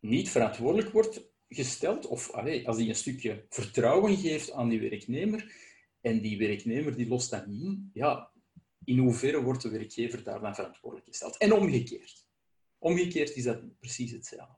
niet 0.00 0.30
verantwoordelijk 0.30 0.92
wordt 0.92 1.34
gesteld, 1.48 2.06
of 2.06 2.30
als 2.64 2.76
die 2.76 2.88
een 2.88 2.94
stukje 2.94 3.46
vertrouwen 3.48 4.16
geeft 4.16 4.52
aan 4.52 4.68
die 4.68 4.80
werknemer, 4.80 5.54
en 6.00 6.20
die 6.20 6.38
werknemer 6.38 6.96
die 6.96 7.08
lost 7.08 7.30
dat 7.30 7.46
niet 7.46 7.62
in, 7.62 7.90
ja, 7.92 8.30
in 8.84 8.98
hoeverre 8.98 9.42
wordt 9.42 9.62
de 9.62 9.68
werkgever 9.68 10.22
daar 10.22 10.40
dan 10.40 10.54
verantwoordelijk 10.54 11.08
gesteld? 11.08 11.36
En 11.36 11.52
omgekeerd. 11.52 12.26
Omgekeerd 12.78 13.36
is 13.36 13.42
dat 13.42 13.78
precies 13.78 14.10
hetzelfde. 14.10 14.56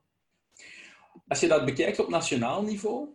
Als 1.26 1.40
je 1.40 1.48
dat 1.48 1.64
bekijkt 1.64 1.98
op 1.98 2.08
nationaal 2.08 2.62
niveau, 2.62 3.08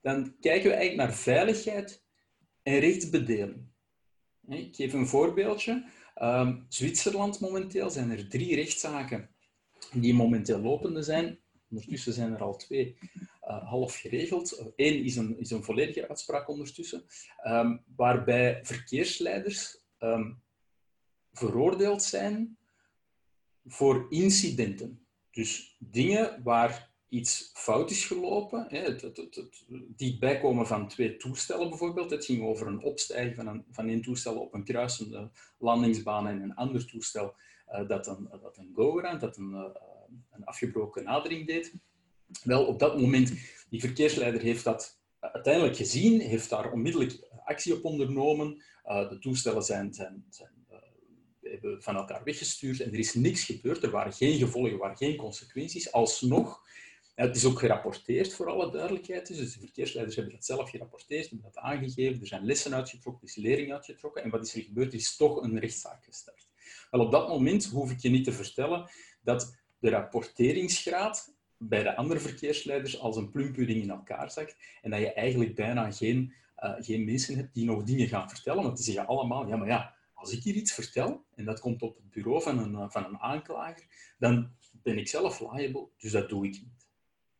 dan 0.00 0.36
kijken 0.40 0.70
we 0.70 0.76
eigenlijk 0.76 1.08
naar 1.08 1.18
veiligheid 1.18 2.02
en 2.62 2.78
rechtsbedeling. 2.78 3.66
Ik 4.48 4.76
geef 4.76 4.92
een 4.92 5.06
voorbeeldje. 5.06 5.84
Um, 6.22 6.66
Zwitserland 6.68 7.40
momenteel 7.40 7.90
zijn 7.90 8.10
er 8.10 8.28
drie 8.28 8.54
rechtszaken 8.54 9.30
die 9.92 10.14
momenteel 10.14 10.60
lopende 10.60 11.02
zijn 11.02 11.38
Ondertussen 11.74 12.12
zijn 12.12 12.32
er 12.32 12.42
al 12.42 12.56
twee 12.56 12.96
uh, 13.42 13.68
half 13.68 13.96
geregeld. 13.96 14.72
Eén 14.76 15.04
is 15.04 15.16
een, 15.16 15.38
is 15.38 15.50
een 15.50 15.62
volledige 15.62 16.08
uitspraak 16.08 16.48
ondertussen, 16.48 17.04
um, 17.46 17.82
waarbij 17.96 18.60
verkeersleiders 18.62 19.78
um, 19.98 20.42
veroordeeld 21.32 22.02
zijn 22.02 22.56
voor 23.66 24.06
incidenten. 24.08 25.06
Dus 25.30 25.76
dingen 25.78 26.42
waar 26.42 26.92
iets 27.08 27.50
fout 27.54 27.90
is 27.90 28.06
gelopen, 28.06 28.66
het 28.68 29.22
dichtbijkomen 29.96 30.66
van 30.66 30.88
twee 30.88 31.16
toestellen 31.16 31.68
bijvoorbeeld. 31.68 32.10
Het 32.10 32.24
ging 32.24 32.42
over 32.42 32.66
een 32.66 32.82
opstijgen 32.82 33.34
van 33.34 33.46
een, 33.46 33.64
van 33.70 33.88
een 33.88 34.02
toestel 34.02 34.40
op 34.40 34.54
een 34.54 34.64
kruisende 34.64 35.30
landingsbaan 35.58 36.26
en 36.26 36.42
een 36.42 36.54
ander 36.54 36.86
toestel 36.86 37.34
uh, 37.72 37.88
dat 37.88 38.06
een, 38.06 38.28
dat 38.42 38.56
een 38.56 38.72
go-around, 38.74 39.20
dat 39.20 39.36
een 39.36 39.54
een 40.30 40.44
afgebroken 40.44 41.04
nadering 41.04 41.46
deed. 41.46 41.72
Wel, 42.42 42.66
op 42.66 42.78
dat 42.78 43.00
moment, 43.00 43.32
die 43.68 43.80
verkeersleider 43.80 44.40
heeft 44.40 44.64
dat 44.64 45.02
uiteindelijk 45.20 45.76
gezien, 45.76 46.20
heeft 46.20 46.50
daar 46.50 46.72
onmiddellijk 46.72 47.28
actie 47.44 47.74
op 47.74 47.84
ondernomen. 47.84 48.62
Uh, 48.86 49.08
de 49.08 49.18
toestellen 49.18 49.62
zijn, 49.62 49.94
zijn, 49.94 50.26
uh, 50.70 50.76
hebben 51.42 51.82
van 51.82 51.96
elkaar 51.96 52.24
weggestuurd 52.24 52.80
en 52.80 52.92
er 52.92 52.98
is 52.98 53.14
niks 53.14 53.44
gebeurd. 53.44 53.82
Er 53.82 53.90
waren 53.90 54.12
geen 54.12 54.38
gevolgen, 54.38 54.72
er 54.72 54.78
waren 54.78 54.96
geen 54.96 55.16
consequenties. 55.16 55.92
Alsnog, 55.92 56.62
het 57.14 57.36
is 57.36 57.44
ook 57.44 57.58
gerapporteerd 57.58 58.34
voor 58.34 58.50
alle 58.50 58.70
duidelijkheid. 58.70 59.26
Dus 59.26 59.52
de 59.52 59.60
verkeersleiders 59.60 60.16
hebben 60.16 60.34
dat 60.34 60.44
zelf 60.44 60.70
gerapporteerd, 60.70 61.30
hebben 61.30 61.50
dat 61.52 61.62
aangegeven. 61.62 62.20
Er 62.20 62.26
zijn 62.26 62.44
lessen 62.44 62.74
uitgetrokken, 62.74 63.22
er 63.22 63.28
is 63.28 63.42
lering 63.42 63.72
uitgetrokken. 63.72 64.22
En 64.22 64.30
wat 64.30 64.46
is 64.46 64.54
er 64.54 64.62
gebeurd? 64.62 64.92
Er 64.92 64.98
is 64.98 65.16
toch 65.16 65.42
een 65.42 65.58
rechtszaak 65.58 66.04
gestart. 66.04 66.48
Wel, 66.90 67.00
op 67.00 67.12
dat 67.12 67.28
moment 67.28 67.64
hoef 67.64 67.90
ik 67.90 67.98
je 67.98 68.10
niet 68.10 68.24
te 68.24 68.32
vertellen 68.32 68.90
dat 69.22 69.63
de 69.84 69.90
rapporteringsgraad 69.90 71.34
bij 71.56 71.82
de 71.82 71.96
andere 71.96 72.20
verkeersleiders 72.20 72.98
als 72.98 73.16
een 73.16 73.30
plumpudding 73.30 73.82
in 73.82 73.90
elkaar 73.90 74.30
zakt 74.30 74.56
en 74.82 74.90
dat 74.90 75.00
je 75.00 75.12
eigenlijk 75.12 75.54
bijna 75.54 75.90
geen, 75.90 76.32
uh, 76.58 76.74
geen 76.78 77.04
mensen 77.04 77.36
hebt 77.36 77.54
die 77.54 77.64
nog 77.64 77.82
dingen 77.82 78.08
gaan 78.08 78.28
vertellen, 78.28 78.62
want 78.62 78.76
die 78.76 78.84
zeggen 78.84 79.06
allemaal, 79.06 79.48
ja, 79.48 79.56
maar 79.56 79.68
ja, 79.68 79.94
als 80.14 80.32
ik 80.32 80.42
hier 80.42 80.54
iets 80.54 80.72
vertel 80.72 81.24
en 81.34 81.44
dat 81.44 81.60
komt 81.60 81.82
op 81.82 81.96
het 81.96 82.10
bureau 82.10 82.42
van 82.42 82.58
een, 82.58 82.72
uh, 82.72 82.84
van 82.88 83.04
een 83.04 83.18
aanklager, 83.18 84.14
dan 84.18 84.50
ben 84.82 84.98
ik 84.98 85.08
zelf 85.08 85.40
liable, 85.40 85.88
dus 85.98 86.12
dat 86.12 86.28
doe 86.28 86.46
ik 86.46 86.52
niet. 86.52 86.88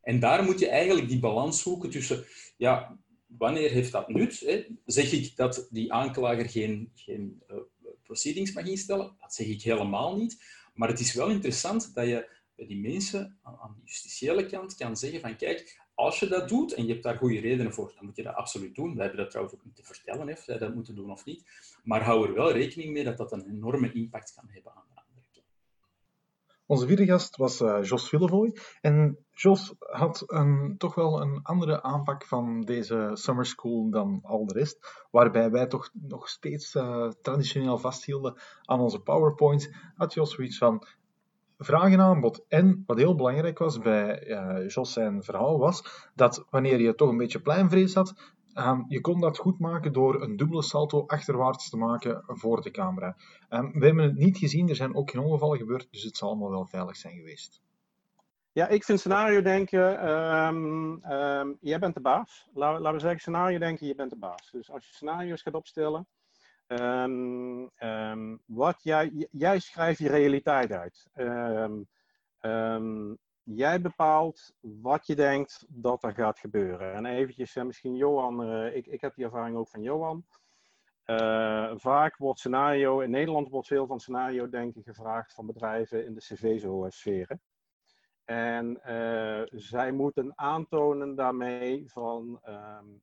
En 0.02 0.20
daar 0.20 0.44
moet 0.44 0.58
je 0.58 0.68
eigenlijk 0.68 1.08
die 1.08 1.20
balans 1.20 1.62
zoeken 1.62 1.90
tussen, 1.90 2.24
ja, 2.56 2.98
wanneer 3.26 3.70
heeft 3.70 3.92
dat 3.92 4.08
nut? 4.08 4.40
Hè? 4.40 4.66
Zeg 4.86 5.12
ik 5.12 5.36
dat 5.36 5.68
die 5.70 5.92
aanklager 5.92 6.48
geen, 6.48 6.92
geen 6.94 7.42
uh, 7.50 7.56
proceedings 8.02 8.52
mag 8.52 8.66
instellen? 8.66 9.16
Dat 9.20 9.34
zeg 9.34 9.46
ik 9.46 9.62
helemaal 9.62 10.16
niet. 10.16 10.62
Maar 10.74 10.88
het 10.88 11.00
is 11.00 11.14
wel 11.14 11.28
interessant 11.28 11.94
dat 11.94 12.06
je 12.06 12.33
bij 12.56 12.66
die 12.66 12.80
mensen 12.80 13.38
aan 13.42 13.74
de 13.76 13.80
justitiële 13.84 14.46
kant 14.46 14.74
kan 14.74 14.96
zeggen 14.96 15.20
van 15.20 15.36
kijk, 15.36 15.82
als 15.94 16.20
je 16.20 16.28
dat 16.28 16.48
doet 16.48 16.74
en 16.74 16.86
je 16.86 16.92
hebt 16.92 17.04
daar 17.04 17.16
goede 17.16 17.40
redenen 17.40 17.72
voor, 17.72 17.92
dan 17.96 18.04
moet 18.04 18.16
je 18.16 18.22
dat 18.22 18.34
absoluut 18.34 18.74
doen. 18.74 18.94
We 18.94 19.00
hebben 19.00 19.18
dat 19.18 19.30
trouwens 19.30 19.56
ook 19.56 19.64
niet 19.64 19.76
te 19.76 19.82
vertellen 19.82 20.28
of 20.28 20.38
zij 20.38 20.58
dat 20.58 20.74
moeten 20.74 20.94
doen 20.94 21.10
of 21.10 21.24
niet. 21.24 21.44
Maar 21.84 22.04
hou 22.04 22.28
er 22.28 22.34
wel 22.34 22.52
rekening 22.52 22.92
mee 22.92 23.04
dat 23.04 23.16
dat 23.16 23.32
een 23.32 23.48
enorme 23.50 23.92
impact 23.92 24.34
kan 24.34 24.48
hebben 24.48 24.72
aan 24.72 24.84
de 24.94 25.00
andere 25.08 25.26
kant. 25.32 25.46
Onze 26.66 26.86
vierde 26.86 27.04
gast 27.04 27.36
was 27.36 27.60
uh, 27.60 27.82
Jos 27.82 28.08
Villevoy. 28.08 28.56
En 28.80 29.18
Jos 29.30 29.74
had 29.78 30.22
een, 30.26 30.74
toch 30.78 30.94
wel 30.94 31.20
een 31.20 31.42
andere 31.42 31.82
aanpak 31.82 32.26
van 32.26 32.60
deze 32.60 33.10
summer 33.12 33.46
school 33.46 33.90
dan 33.90 34.20
al 34.22 34.46
de 34.46 34.54
rest. 34.54 35.06
Waarbij 35.10 35.50
wij 35.50 35.66
toch 35.66 35.90
nog 35.92 36.28
steeds 36.28 36.74
uh, 36.74 37.08
traditioneel 37.22 37.78
vasthielden 37.78 38.40
aan 38.62 38.80
onze 38.80 39.00
PowerPoints. 39.00 39.68
Had 39.94 40.14
Jos 40.14 40.34
zoiets 40.34 40.58
van, 40.58 40.86
vragenaanbod. 41.58 42.44
En 42.48 42.82
wat 42.86 42.98
heel 42.98 43.14
belangrijk 43.14 43.58
was 43.58 43.78
bij 43.78 44.26
uh, 44.28 44.68
Jos 44.68 44.92
zijn 44.92 45.22
verhaal 45.22 45.58
was 45.58 46.08
dat 46.14 46.44
wanneer 46.50 46.80
je 46.80 46.94
toch 46.94 47.08
een 47.08 47.16
beetje 47.16 47.40
pleinvrees 47.40 47.94
had, 47.94 48.34
Ehm, 48.54 48.82
je 48.88 49.00
kon 49.00 49.20
dat 49.20 49.38
goed 49.38 49.58
maken 49.58 49.92
door 49.92 50.22
een 50.22 50.36
dubbele 50.36 50.62
salto 50.62 51.06
achterwaarts 51.06 51.70
te 51.70 51.76
maken 51.76 52.22
voor 52.26 52.62
de 52.62 52.70
camera. 52.70 53.16
Ehm, 53.48 53.78
we 53.78 53.86
hebben 53.86 54.04
het 54.04 54.16
niet 54.16 54.38
gezien, 54.38 54.68
er 54.68 54.76
zijn 54.76 54.94
ook 54.94 55.10
geen 55.10 55.22
ongevallen 55.22 55.58
gebeurd, 55.58 55.88
dus 55.90 56.02
het 56.02 56.16
zal 56.16 56.28
allemaal 56.28 56.50
wel 56.50 56.66
veilig 56.66 56.96
zijn 56.96 57.14
geweest. 57.14 57.60
Ja, 58.52 58.68
ik 58.68 58.84
vind 58.84 58.98
scenario 58.98 59.42
denken, 59.42 60.08
um, 60.08 61.58
jij 61.60 61.78
bent 61.78 61.94
de 61.94 62.00
baas. 62.00 62.48
laten 62.54 62.92
we 62.92 62.98
zeggen, 62.98 63.20
scenario 63.20 63.58
denken, 63.58 63.86
je 63.86 63.94
bent 63.94 64.10
de 64.10 64.16
baas. 64.16 64.50
Dus 64.50 64.70
als 64.70 64.86
je 64.86 64.94
scenario's 64.94 65.42
gaat 65.42 65.54
opstellen, 65.54 66.06
wat 68.46 68.82
jij, 68.82 69.28
jij 69.30 69.58
schrijft 69.58 69.98
je 69.98 70.08
realiteit 70.08 70.72
uit. 70.72 71.10
jij 73.44 73.80
bepaalt 73.80 74.54
wat 74.60 75.06
je 75.06 75.14
denkt 75.14 75.66
dat 75.68 76.02
er 76.02 76.14
gaat 76.14 76.38
gebeuren. 76.38 76.94
En 76.94 77.06
eventjes, 77.06 77.54
misschien 77.54 77.96
Johan, 77.96 78.50
uh, 78.50 78.76
ik, 78.76 78.86
ik 78.86 79.00
heb 79.00 79.14
die 79.14 79.24
ervaring 79.24 79.56
ook 79.56 79.68
van 79.68 79.82
Johan. 79.82 80.24
Uh, 81.06 81.72
vaak 81.74 82.16
wordt 82.16 82.38
scenario, 82.38 83.00
in 83.00 83.10
Nederland 83.10 83.48
wordt 83.48 83.66
veel 83.66 83.86
van 83.86 84.00
scenario 84.00 84.48
denken 84.48 84.82
gevraagd 84.82 85.34
van 85.34 85.46
bedrijven 85.46 86.06
in 86.06 86.14
de 86.14 86.20
cv-sferen. 86.20 87.40
En 88.24 88.80
uh, 88.86 89.42
zij 89.50 89.92
moeten 89.92 90.32
aantonen 90.38 91.14
daarmee 91.14 91.84
van, 91.86 92.40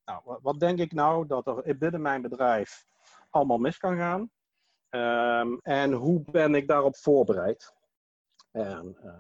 nou, 0.06 0.22
wat, 0.24 0.40
wat, 0.42 0.60
denk 0.60 0.80
ik 0.80 0.94
nou 0.94 1.28
dat 1.28 1.48
er 1.48 1.78
binnen 1.78 2.02
mijn 2.02 2.22
bedrijf 2.22 2.86
allemaal 3.32 3.58
mis 3.58 3.78
kan 3.78 3.98
gaan? 3.98 4.30
Um, 4.90 5.60
en 5.62 5.92
hoe 5.92 6.22
ben 6.32 6.56
ik 6.56 6.68
daarop 6.68 6.96
voorbereid? 6.96 7.74
En 8.52 8.98
uh, 9.04 9.14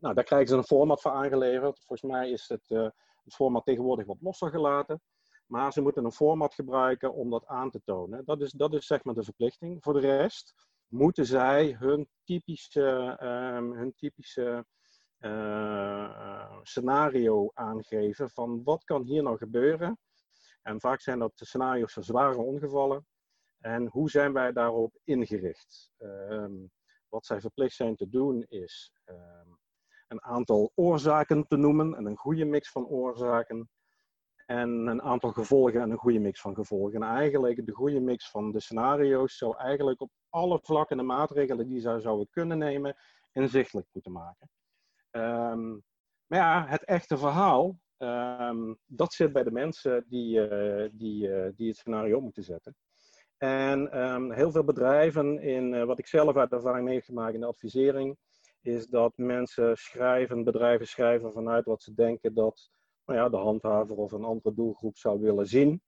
nou, 0.00 0.14
daar 0.14 0.24
krijgen 0.24 0.48
ze 0.48 0.56
een 0.56 0.64
format 0.64 1.00
voor 1.00 1.10
aangeleverd. 1.10 1.84
Volgens 1.84 2.10
mij 2.10 2.30
is 2.30 2.48
het, 2.48 2.70
uh, 2.70 2.88
het 3.24 3.34
format 3.34 3.64
tegenwoordig 3.64 4.06
wat 4.06 4.20
losser 4.20 4.50
gelaten. 4.50 5.02
Maar 5.46 5.72
ze 5.72 5.80
moeten 5.80 6.04
een 6.04 6.12
format 6.12 6.54
gebruiken 6.54 7.14
om 7.14 7.30
dat 7.30 7.46
aan 7.46 7.70
te 7.70 7.80
tonen. 7.84 8.24
Dat 8.24 8.40
is, 8.40 8.50
dat 8.50 8.74
is 8.74 8.86
zeg 8.86 9.04
maar 9.04 9.14
de 9.14 9.24
verplichting. 9.24 9.82
Voor 9.82 9.92
de 9.92 10.16
rest 10.16 10.54
moeten 10.86 11.26
zij 11.26 11.76
hun 11.78 12.08
typische, 12.24 13.18
um, 13.22 13.72
hun 13.72 13.94
typische 13.94 14.66
uh, 15.18 16.58
scenario 16.62 17.50
aangeven 17.54 18.30
van 18.30 18.62
wat 18.64 18.84
kan 18.84 19.02
hier 19.02 19.22
nou 19.22 19.36
gebeuren. 19.36 19.98
En 20.62 20.80
vaak 20.80 21.00
zijn 21.00 21.18
dat 21.18 21.32
scenario's 21.34 21.92
van 21.92 22.02
zware 22.02 22.38
ongevallen. 22.38 23.06
En 23.58 23.86
hoe 23.86 24.10
zijn 24.10 24.32
wij 24.32 24.52
daarop 24.52 24.98
ingericht? 25.04 25.90
Um, 25.98 26.70
wat 27.08 27.26
zij 27.26 27.40
verplicht 27.40 27.74
zijn 27.74 27.96
te 27.96 28.08
doen 28.08 28.44
is 28.48 28.92
um, 29.04 29.58
een 30.08 30.22
aantal 30.22 30.72
oorzaken 30.74 31.46
te 31.46 31.56
noemen 31.56 31.94
en 31.94 32.06
een 32.06 32.16
goede 32.16 32.44
mix 32.44 32.70
van 32.70 32.86
oorzaken. 32.86 33.70
En 34.46 34.68
een 34.68 35.02
aantal 35.02 35.32
gevolgen 35.32 35.80
en 35.80 35.90
een 35.90 35.98
goede 35.98 36.18
mix 36.18 36.40
van 36.40 36.54
gevolgen. 36.54 37.02
En 37.02 37.08
eigenlijk 37.08 37.66
de 37.66 37.72
goede 37.72 38.00
mix 38.00 38.30
van 38.30 38.52
de 38.52 38.60
scenario's 38.60 39.36
zou 39.36 39.56
eigenlijk 39.56 40.00
op 40.00 40.10
alle 40.28 40.58
vlakken 40.62 40.96
de 40.96 41.02
maatregelen 41.02 41.68
die 41.68 41.80
zij 41.80 42.00
zouden 42.00 42.28
kunnen 42.30 42.58
nemen 42.58 42.96
inzichtelijk 43.32 43.86
moeten 43.92 44.12
maken. 44.12 44.50
Um, 45.10 45.82
maar 46.26 46.38
ja, 46.38 46.66
het 46.66 46.84
echte 46.84 47.18
verhaal, 47.18 47.80
dat 48.86 49.12
zit 49.12 49.32
bij 49.32 49.42
de 49.42 49.50
mensen 49.50 50.04
die, 50.08 50.48
uh, 50.48 50.88
die, 50.92 51.28
uh, 51.28 51.48
die 51.56 51.68
het 51.68 51.76
scenario 51.76 52.20
moeten 52.20 52.42
zetten. 52.42 52.76
En 53.38 54.04
um, 54.04 54.32
heel 54.32 54.50
veel 54.50 54.64
bedrijven, 54.64 55.40
in 55.40 55.72
uh, 55.72 55.84
wat 55.84 55.98
ik 55.98 56.06
zelf 56.06 56.36
uit 56.36 56.52
ervaring 56.52 56.84
meegemaakt 56.84 57.34
in 57.34 57.40
de 57.40 57.46
advisering, 57.46 58.16
is 58.62 58.86
dat 58.86 59.12
mensen 59.16 59.76
schrijven, 59.76 60.44
bedrijven 60.44 60.86
schrijven 60.86 61.32
vanuit 61.32 61.64
wat 61.64 61.82
ze 61.82 61.94
denken 61.94 62.34
dat 62.34 62.70
nou 63.04 63.18
ja, 63.18 63.28
de 63.28 63.36
handhaver 63.36 63.96
of 63.96 64.12
een 64.12 64.24
andere 64.24 64.54
doelgroep 64.54 64.96
zou 64.96 65.20
willen 65.20 65.46
zien. 65.46 65.82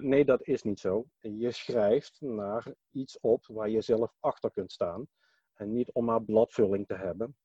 nee, 0.00 0.24
dat 0.24 0.42
is 0.42 0.62
niet 0.62 0.80
zo. 0.80 1.04
Je 1.18 1.50
schrijft 1.50 2.20
naar 2.20 2.74
iets 2.90 3.20
op 3.20 3.46
waar 3.46 3.68
je 3.68 3.80
zelf 3.80 4.14
achter 4.20 4.50
kunt 4.50 4.72
staan. 4.72 5.06
En 5.54 5.72
niet 5.72 5.92
om 5.92 6.04
maar 6.04 6.22
bladvulling 6.22 6.86
te 6.86 6.94
hebben. 6.94 7.36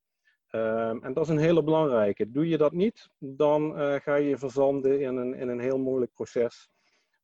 Um, 0.52 1.04
en 1.04 1.14
dat 1.14 1.24
is 1.24 1.30
een 1.30 1.38
hele 1.38 1.64
belangrijke. 1.64 2.32
Doe 2.32 2.48
je 2.48 2.58
dat 2.58 2.72
niet, 2.72 3.10
dan 3.18 3.80
uh, 3.80 3.96
ga 3.96 4.16
je 4.16 4.38
verzanden 4.38 5.02
in 5.02 5.16
een, 5.16 5.34
in 5.34 5.48
een 5.48 5.60
heel 5.60 5.78
moeilijk 5.78 6.14
proces. 6.14 6.70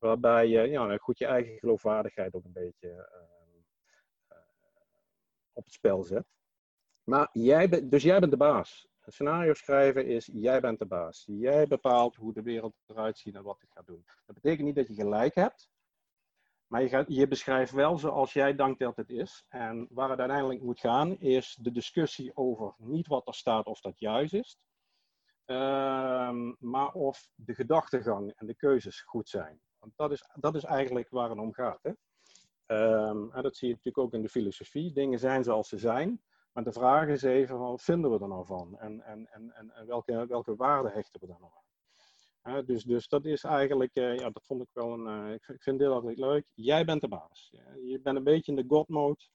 Waarbij 0.02 0.48
je 0.48 0.62
ja, 0.62 0.86
nou 0.86 1.00
goed 1.00 1.18
je 1.18 1.26
eigen 1.26 1.58
geloofwaardigheid 1.58 2.34
ook 2.34 2.46
een 2.46 2.52
beetje 2.52 2.88
uh, 2.88 2.98
uh, 4.32 4.38
op 5.54 5.64
het 5.64 5.74
spel 5.74 6.04
zet. 6.04 6.26
Maar 7.04 7.30
jij 7.32 7.70
ben, 7.70 7.90
dus 7.90 8.04
jij 8.04 8.20
bent 8.20 8.32
de 8.32 8.38
baas. 8.38 8.88
Een 9.02 9.12
scenario 9.12 9.54
schrijven 9.54 10.06
is, 10.06 10.30
jij 10.34 10.60
bent 10.60 10.80
de 10.80 10.86
baas. 10.86 11.24
Jij 11.28 11.68
bepaalt 11.68 12.16
hoe 12.16 12.34
de 12.34 12.42
wereld 12.42 12.76
eruit 12.86 13.18
ziet 13.18 13.36
en 13.36 13.44
wat 13.44 13.62
het 13.62 13.72
gaat 13.72 13.86
doen. 13.86 14.06
Dat 14.26 14.36
betekent 14.36 14.66
niet 14.66 14.76
dat 14.76 14.88
je 14.88 14.94
gelijk 14.94 15.36
hebt. 15.36 15.70
Maar 16.68 16.82
je, 16.82 16.90
gaat, 16.90 17.06
je, 17.08 17.28
beschrijft 17.28 17.72
wel 17.72 17.98
zoals 17.98 18.34
jij 18.34 18.56
denkt 18.56 18.80
dat 18.80 18.96
het 18.96 19.10
is. 19.10 19.46
En 19.48 19.88
waar 19.90 20.10
het 20.10 20.20
uiteindelijk 20.20 20.62
moet 20.62 20.80
gaan, 20.80 21.20
is 21.20 21.58
de 21.62 21.72
discussie 21.72 22.36
over 22.36 22.74
niet 22.78 23.08
wat 23.08 23.28
er 23.28 23.34
staat 23.34 23.66
of 23.66 23.82
dat 23.82 24.00
juist 24.00 24.34
is. 24.34 24.58
Uh, 25.46 26.32
maar 26.60 26.92
of 26.92 27.30
de 27.36 27.56
gedachtegang 27.56 28.34
en 28.36 28.48
de 28.48 28.56
keuzes 28.56 29.02
goed 29.02 29.30
zijn. 29.30 29.62
Want 29.82 29.94
dat 29.96 30.12
is, 30.12 30.30
dat 30.34 30.56
is 30.56 30.64
eigenlijk 30.64 31.10
waar 31.10 31.30
het 31.30 31.40
om 31.40 31.54
gaat. 31.54 31.80
Hè? 31.82 31.92
Um, 33.08 33.32
en 33.32 33.44
dat 33.44 33.56
zie 33.56 33.68
je 33.68 33.74
natuurlijk 33.74 34.06
ook 34.06 34.14
in 34.14 34.22
de 34.22 34.30
filosofie. 34.30 34.92
Dingen 34.92 35.20
zijn 35.20 35.44
zoals 35.44 35.70
ze 35.70 35.78
zijn. 35.78 36.22
Maar 36.54 36.64
de 36.64 36.72
vraag 36.72 37.08
is 37.08 37.22
even, 37.22 37.60
wat 37.60 37.82
vinden 37.82 38.12
we 38.12 38.20
er 38.20 38.28
nou 38.28 38.46
van? 38.46 38.80
En, 38.80 39.02
en, 39.02 39.28
en, 39.32 39.54
en 39.54 39.86
welke, 39.86 40.26
welke 40.28 40.56
waarde 40.56 40.90
hechten 40.90 41.22
we 41.22 41.28
daar 41.28 41.40
nou 41.40 41.52
aan? 41.54 42.66
Dus, 42.66 42.84
dus 42.84 43.08
dat 43.08 43.26
is 43.26 43.44
eigenlijk, 43.44 43.96
uh, 43.98 44.18
ja, 44.18 44.30
dat 44.30 44.46
vond 44.46 44.62
ik 44.62 44.68
wel 44.74 44.94
een, 44.94 45.34
ik, 45.34 45.48
ik, 45.48 45.62
vind 45.62 45.80
dit 45.80 45.88
altijd 45.88 46.18
leuk. 46.18 46.46
Jij 46.54 46.86
bent 46.86 47.02
de 47.02 47.08
baas. 47.08 47.54
Je 47.86 48.00
bent 48.04 48.18
een 48.18 48.24
beetje 48.24 48.52
in 48.52 48.58
de 48.58 48.76
God 48.76 48.88
mode 48.88 49.28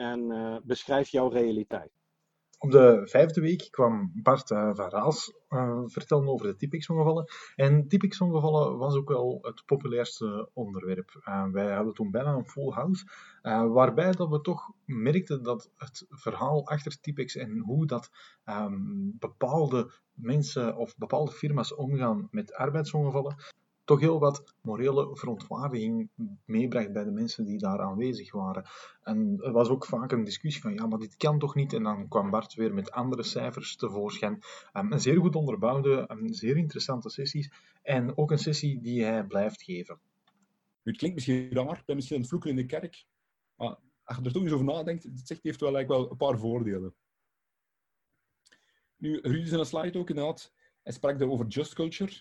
en 0.00 0.30
eh, 0.30 0.56
beschrijf 0.62 1.08
jouw 1.08 1.28
realiteit. 1.28 1.99
Op 2.62 2.70
de 2.70 3.00
vijfde 3.04 3.40
week 3.40 3.68
kwam 3.70 4.12
Bart 4.14 4.50
uh, 4.50 4.70
van 4.74 4.88
Raals 4.88 5.34
uh, 5.48 5.82
vertellen 5.86 6.28
over 6.28 6.46
de 6.46 6.56
Tipix-ongevallen. 6.56 7.24
En 7.56 7.88
Tipix-ongevallen 7.88 8.78
was 8.78 8.94
ook 8.94 9.08
wel 9.08 9.38
het 9.42 9.62
populairste 9.66 10.48
onderwerp. 10.52 11.22
Uh, 11.28 11.44
wij 11.50 11.74
hadden 11.74 11.94
toen 11.94 12.10
bijna 12.10 12.32
een 12.32 12.48
full 12.48 12.72
house, 12.72 13.06
waarbij 13.72 14.12
dat 14.12 14.28
we 14.28 14.40
toch 14.40 14.72
merkten 14.84 15.42
dat 15.42 15.70
het 15.76 16.06
verhaal 16.08 16.66
achter 16.66 17.00
Tipix 17.00 17.36
en 17.36 17.58
hoe 17.58 17.86
dat 17.86 18.10
um, 18.44 19.16
bepaalde 19.18 19.90
mensen 20.12 20.76
of 20.76 20.96
bepaalde 20.96 21.32
firma's 21.32 21.74
omgaan 21.74 22.28
met 22.30 22.54
arbeidsongevallen, 22.54 23.36
toch 23.90 24.00
heel 24.00 24.18
wat 24.18 24.54
morele 24.60 25.16
verontwaardiging 25.16 26.10
meebracht 26.44 26.92
bij 26.92 27.04
de 27.04 27.10
mensen 27.10 27.44
die 27.44 27.58
daar 27.58 27.80
aanwezig 27.80 28.32
waren. 28.32 28.64
En 29.02 29.38
er 29.42 29.52
was 29.52 29.68
ook 29.68 29.86
vaak 29.86 30.12
een 30.12 30.24
discussie 30.24 30.62
van, 30.62 30.74
ja, 30.74 30.86
maar 30.86 30.98
dit 30.98 31.16
kan 31.16 31.38
toch 31.38 31.54
niet? 31.54 31.72
En 31.72 31.82
dan 31.82 32.08
kwam 32.08 32.30
Bart 32.30 32.54
weer 32.54 32.74
met 32.74 32.90
andere 32.90 33.22
cijfers 33.22 33.76
tevoorschijn. 33.76 34.42
Um, 34.72 34.92
een 34.92 35.00
zeer 35.00 35.16
goed 35.16 35.36
onderbouwde, 35.36 36.04
een 36.06 36.34
zeer 36.34 36.56
interessante 36.56 37.08
sessies. 37.08 37.52
En 37.82 38.16
ook 38.16 38.30
een 38.30 38.38
sessie 38.38 38.80
die 38.80 39.04
hij 39.04 39.24
blijft 39.24 39.62
geven. 39.62 40.00
Het 40.82 40.96
klinkt 40.96 41.16
misschien 41.16 41.50
raar, 41.52 41.78
ik 41.78 41.84
ben 41.84 41.96
misschien 41.96 42.18
het 42.18 42.28
vloeken 42.28 42.50
in 42.50 42.56
de 42.56 42.66
kerk. 42.66 43.04
Maar 43.56 43.76
als 44.04 44.16
je 44.16 44.24
er 44.24 44.32
toch 44.32 44.42
eens 44.42 44.52
over 44.52 44.66
nadenkt, 44.66 45.02
het 45.02 45.26
zegt, 45.26 45.42
heeft 45.42 45.60
wel, 45.60 45.86
wel 45.86 46.10
een 46.10 46.16
paar 46.16 46.38
voordelen. 46.38 46.94
Nu, 48.96 49.18
Ruud 49.22 49.42
is 49.42 49.52
een 49.52 49.66
slide 49.66 49.98
ook 49.98 50.08
inderdaad. 50.08 50.52
Hij 50.82 50.92
sprak 50.92 51.22
over 51.22 51.46
just 51.46 51.74
culture 51.74 52.12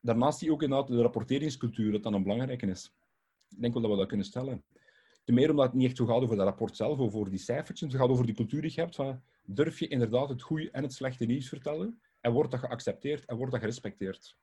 daarnaast 0.00 0.38
zie 0.38 0.46
je 0.46 0.52
ook 0.52 0.62
inderdaad 0.62 0.88
de 0.88 1.02
rapporteringscultuur, 1.02 1.92
dat 1.92 2.02
dan 2.02 2.14
een 2.14 2.22
belangrijke 2.22 2.66
is. 2.66 2.94
Ik 3.48 3.60
denk 3.60 3.72
wel 3.72 3.82
dat 3.82 3.90
we 3.90 3.96
dat 3.96 4.08
kunnen 4.08 4.26
stellen. 4.26 4.64
Ten 5.24 5.34
meer 5.34 5.50
omdat 5.50 5.66
het 5.66 5.74
niet 5.74 5.86
echt 5.86 5.96
zo 5.96 6.06
gaat 6.06 6.22
over 6.22 6.36
dat 6.36 6.46
rapport 6.46 6.76
zelf, 6.76 6.98
of 6.98 7.14
over 7.14 7.30
die 7.30 7.38
cijfertjes. 7.38 7.92
Het 7.92 8.00
gaat 8.00 8.10
over 8.10 8.26
die 8.26 8.34
cultuur 8.34 8.62
die 8.62 8.72
je 8.74 8.80
hebt. 8.80 8.94
Van, 8.94 9.22
durf 9.42 9.78
je 9.78 9.88
inderdaad 9.88 10.28
het 10.28 10.42
goede 10.42 10.70
en 10.70 10.82
het 10.82 10.92
slechte 10.92 11.24
nieuws 11.24 11.48
vertellen? 11.48 12.00
En 12.20 12.32
wordt 12.32 12.50
dat 12.50 12.60
geaccepteerd 12.60 13.24
en 13.24 13.36
wordt 13.36 13.52
dat 13.52 13.60
gerespecteerd? 13.60 14.36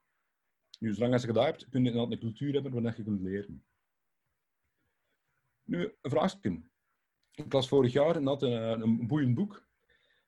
Nu, 0.78 0.94
zolang 0.94 1.12
als 1.12 1.22
je 1.22 1.32
dat 1.32 1.44
hebt, 1.44 1.68
kun 1.68 1.82
je 1.82 1.90
inderdaad 1.90 2.12
een 2.12 2.18
cultuur 2.18 2.52
hebben 2.52 2.72
waar 2.72 2.96
je 2.96 3.02
kunt 3.02 3.20
leren. 3.20 3.64
Nu, 5.64 5.94
een 6.00 6.10
vraagje. 6.10 6.62
Ik 7.34 7.52
las 7.52 7.68
vorig 7.68 7.92
jaar 7.92 8.16
een, 8.16 8.26
een, 8.26 8.80
een 8.80 9.06
boeiend 9.06 9.34
boek 9.34 9.68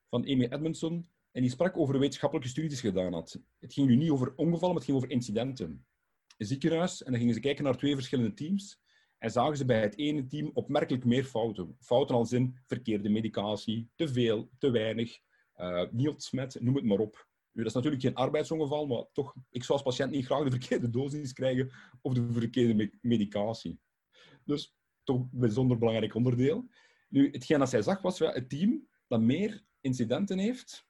van 0.09 0.23
Amy 0.23 0.45
Edmondson, 0.45 1.07
en 1.33 1.43
die 1.43 1.51
sprak 1.51 1.77
over 1.77 1.99
wetenschappelijke 1.99 2.51
studies 2.51 2.81
gedaan 2.81 3.12
had. 3.12 3.41
Het 3.59 3.73
ging 3.73 3.88
nu 3.88 3.97
niet 3.97 4.11
over 4.11 4.33
ongevallen, 4.37 4.75
maar 4.75 4.75
het 4.75 4.85
ging 4.85 4.97
over 4.97 5.11
incidenten. 5.11 5.87
Een 6.37 6.47
ziekenhuis, 6.47 7.03
en 7.03 7.11
dan 7.11 7.21
gingen 7.21 7.35
ze 7.35 7.41
kijken 7.41 7.64
naar 7.64 7.77
twee 7.77 7.95
verschillende 7.95 8.35
teams. 8.35 8.81
En 9.19 9.31
zagen 9.31 9.57
ze 9.57 9.64
bij 9.64 9.81
het 9.81 9.99
ene 9.99 10.27
team 10.27 10.51
opmerkelijk 10.55 11.05
meer 11.05 11.25
fouten. 11.25 11.77
Fouten 11.81 12.14
als 12.14 12.33
in 12.33 12.59
verkeerde 12.67 13.09
medicatie, 13.09 13.91
te 13.95 14.09
veel, 14.09 14.51
te 14.59 14.71
weinig, 14.71 15.19
uh, 15.57 15.85
niet 15.91 16.33
noem 16.61 16.75
het 16.75 16.85
maar 16.85 16.99
op. 16.99 17.27
Nu, 17.53 17.62
dat 17.62 17.67
is 17.67 17.75
natuurlijk 17.75 18.03
geen 18.03 18.14
arbeidsongeval, 18.14 18.87
maar 18.87 19.05
toch, 19.12 19.35
ik 19.51 19.64
zou 19.64 19.79
als 19.79 19.97
patiënt 19.97 20.11
niet 20.11 20.27
graag 20.27 20.45
de 20.45 20.51
verkeerde 20.51 20.91
dosis 20.91 21.33
krijgen 21.33 21.71
of 22.01 22.14
de 22.14 22.33
verkeerde 22.33 22.75
me 22.75 22.99
medicatie. 23.01 23.81
Dus 24.45 24.77
toch 25.05 25.17
een 25.17 25.29
bijzonder 25.33 25.79
belangrijk 25.79 26.14
onderdeel. 26.14 26.69
Nu, 27.09 27.31
hetgeen 27.31 27.59
dat 27.59 27.69
zij 27.69 27.83
zag 27.83 28.03
was 28.03 28.19
wel 28.19 28.33
het 28.33 28.49
team 28.49 28.88
dat 29.07 29.21
meer 29.21 29.64
incidenten 29.81 30.38
heeft 30.38 30.88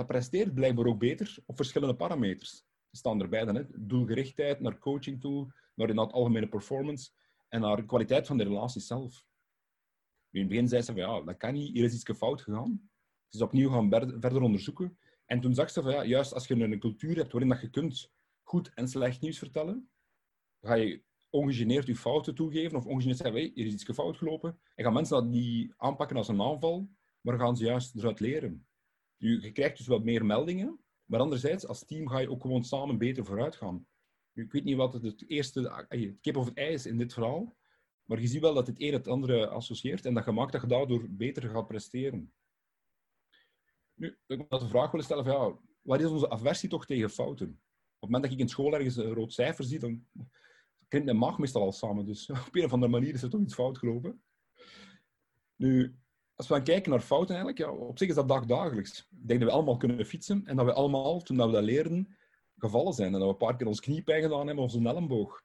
dat 0.00 0.08
presteert 0.08 0.54
blijkbaar 0.54 0.86
ook 0.86 0.98
beter 0.98 1.38
op 1.46 1.56
verschillende 1.56 1.94
parameters. 1.94 2.64
staan 2.90 3.20
erbij 3.20 3.44
dan. 3.44 3.54
Hè. 3.54 3.64
Doelgerichtheid, 3.76 4.60
naar 4.60 4.78
coaching 4.78 5.20
toe, 5.20 5.52
naar 5.74 5.88
inderdaad 5.88 6.14
algemene 6.14 6.48
performance 6.48 7.10
en 7.48 7.60
naar 7.60 7.76
de 7.76 7.84
kwaliteit 7.84 8.26
van 8.26 8.36
de 8.36 8.44
relatie 8.44 8.80
zelf. 8.80 9.24
In 10.30 10.40
het 10.40 10.48
begin 10.48 10.68
zei 10.68 10.82
ze 10.82 10.92
van 10.92 11.00
ja, 11.00 11.20
dat 11.20 11.36
kan 11.36 11.52
niet, 11.52 11.72
hier 11.72 11.84
is 11.84 11.94
iets 11.94 12.18
fout 12.18 12.42
gegaan. 12.42 12.90
Dus 13.28 13.40
opnieuw 13.40 13.70
gaan 13.70 13.90
verder 14.20 14.42
onderzoeken. 14.42 14.98
En 15.26 15.40
toen 15.40 15.54
zag 15.54 15.70
ze 15.70 15.82
van 15.82 15.92
ja, 15.92 16.04
juist 16.04 16.34
als 16.34 16.46
je 16.46 16.54
een 16.54 16.78
cultuur 16.78 17.16
hebt 17.16 17.32
waarin 17.32 17.50
dat 17.50 17.60
je 17.60 17.70
kunt 17.70 18.12
goed 18.42 18.70
en 18.74 18.88
slecht 18.88 19.20
nieuws 19.20 19.38
vertellen, 19.38 19.90
ga 20.60 20.74
je 20.74 21.02
ongegeneerd 21.30 21.86
je 21.86 21.96
fouten 21.96 22.34
toegeven 22.34 22.78
of 22.78 22.86
ongegeneerd 22.86 23.18
zeggen, 23.18 23.36
hey, 23.36 23.50
hier 23.54 23.66
is 23.66 23.72
iets 23.72 23.92
fout 23.92 24.16
gelopen. 24.16 24.60
En 24.74 24.84
gaan 24.84 24.92
mensen 24.92 25.16
dat 25.16 25.26
niet 25.26 25.74
aanpakken 25.76 26.16
als 26.16 26.28
een 26.28 26.42
aanval, 26.42 26.90
maar 27.20 27.38
gaan 27.38 27.56
ze 27.56 27.64
juist 27.64 27.96
eruit 27.96 28.20
leren. 28.20 28.66
Je 29.20 29.52
krijgt 29.52 29.76
dus 29.76 29.86
wat 29.86 30.04
meer 30.04 30.24
meldingen, 30.26 30.80
maar 31.04 31.20
anderzijds, 31.20 31.66
als 31.66 31.84
team 31.84 32.08
ga 32.08 32.18
je 32.18 32.30
ook 32.30 32.42
gewoon 32.42 32.64
samen 32.64 32.98
beter 32.98 33.24
vooruit 33.24 33.56
gaan. 33.56 33.86
Ik 34.32 34.52
weet 34.52 34.64
niet 34.64 34.76
wat 34.76 34.92
het, 34.92 35.28
eerste, 35.28 35.86
het 35.88 36.20
kip 36.20 36.36
of 36.36 36.44
het 36.44 36.56
ei 36.56 36.72
is 36.72 36.86
in 36.86 36.98
dit 36.98 37.12
verhaal, 37.12 37.56
maar 38.04 38.20
je 38.20 38.26
ziet 38.26 38.40
wel 38.40 38.54
dat 38.54 38.66
het 38.66 38.80
een 38.80 38.92
het 38.92 39.08
andere 39.08 39.48
associeert 39.48 40.06
en 40.06 40.14
dat 40.14 40.24
je 40.24 40.32
maakt 40.32 40.52
dat 40.52 40.60
je 40.60 40.66
daardoor 40.66 41.10
beter 41.10 41.50
gaat 41.50 41.66
presteren. 41.66 42.32
Nu, 43.94 44.18
ik 44.26 44.38
moet 44.38 44.60
de 44.60 44.68
vraag 44.68 44.90
willen 44.90 45.06
stellen 45.06 45.24
van, 45.24 45.34
ja, 45.34 45.58
wat 45.80 46.00
is 46.00 46.10
onze 46.10 46.30
aversie 46.30 46.68
toch 46.68 46.86
tegen 46.86 47.10
fouten? 47.10 47.48
Op 47.48 48.00
het 48.00 48.10
moment 48.10 48.22
dat 48.22 48.32
ik 48.32 48.38
in 48.38 48.48
school 48.48 48.74
ergens 48.74 48.96
een 48.96 49.14
rood 49.14 49.32
cijfer 49.32 49.64
zie, 49.64 49.78
dan 49.78 50.06
krimpt 50.88 51.06
mijn 51.06 51.18
maag 51.18 51.38
meestal 51.38 51.62
al 51.62 51.72
samen. 51.72 52.06
Dus 52.06 52.30
op 52.48 52.54
een 52.54 52.64
of 52.64 52.72
andere 52.72 52.92
manier 52.92 53.14
is 53.14 53.22
er 53.22 53.30
toch 53.30 53.40
iets 53.40 53.54
fout 53.54 53.78
gelopen. 53.78 54.22
Nu, 55.56 55.99
als 56.40 56.48
we 56.48 56.54
gaan 56.54 56.64
kijken 56.64 56.90
naar 56.90 57.00
fouten 57.00 57.34
eigenlijk, 57.34 57.58
ja, 57.58 57.70
op 57.70 57.98
zich 57.98 58.08
is 58.08 58.14
dat 58.14 58.28
dagdagelijks. 58.28 58.98
Ik 58.98 59.28
denk 59.28 59.40
dat 59.40 59.48
we 59.48 59.54
allemaal 59.54 59.76
kunnen 59.76 60.06
fietsen 60.06 60.46
en 60.46 60.56
dat 60.56 60.64
we 60.64 60.72
allemaal, 60.72 61.20
toen 61.20 61.36
we 61.36 61.50
dat 61.50 61.62
leerden, 61.62 62.16
gevallen 62.56 62.92
zijn. 62.92 63.06
En 63.06 63.12
dat 63.12 63.22
we 63.22 63.28
een 63.28 63.36
paar 63.36 63.56
keer 63.56 63.66
ons 63.66 63.80
kniepijn 63.80 64.22
gedaan 64.22 64.46
hebben 64.46 64.64
of 64.64 64.74
onze 64.74 64.88
elleboog. 64.88 65.42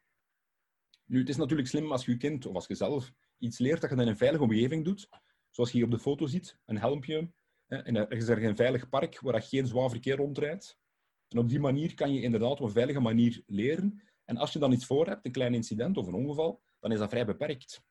Nu, 1.06 1.20
het 1.20 1.30
is 1.30 1.36
natuurlijk 1.36 1.68
slim 1.68 1.92
als 1.92 2.06
je 2.06 2.12
je 2.12 2.18
kind 2.18 2.46
of 2.46 2.56
als 2.56 2.68
je 2.68 2.76
zelf 2.76 3.14
iets 3.38 3.58
leert 3.58 3.82
dat 3.82 3.90
je 3.90 3.96
dat 3.96 4.06
in 4.06 4.12
een 4.12 4.18
veilige 4.18 4.44
omgeving 4.44 4.86
doet. 4.86 5.10
Zoals 5.50 5.72
je 5.72 5.78
hier 5.78 5.86
op 5.86 5.92
de 5.92 6.00
foto 6.00 6.26
ziet, 6.26 6.58
een 6.66 6.78
helmpje. 6.78 7.32
En 7.68 7.96
er 7.96 8.12
is 8.12 8.28
een 8.28 8.56
veilig 8.56 8.90
park 8.90 9.20
waar 9.20 9.34
dat 9.34 9.46
geen 9.46 9.68
zwaar 9.68 9.90
verkeer 9.90 10.16
rondrijdt. 10.16 10.78
En 11.28 11.40
op 11.40 11.50
die 11.50 11.60
manier 11.60 11.94
kan 11.94 12.14
je 12.14 12.22
inderdaad 12.22 12.60
op 12.60 12.62
een 12.62 12.72
veilige 12.72 13.00
manier 13.00 13.44
leren. 13.46 14.02
En 14.26 14.38
als 14.38 14.54
je 14.54 14.60
dan 14.60 14.72
iets 14.72 14.86
voor 14.86 15.08
hebt, 15.08 15.26
een 15.26 15.32
klein 15.32 15.54
incident 15.54 15.98
of 15.98 16.08
een 16.08 16.14
ongeval, 16.14 16.62
dan 16.80 16.92
is 16.92 17.00
dat 17.00 17.10
vrij 17.10 17.26
beperkt. 17.26 17.84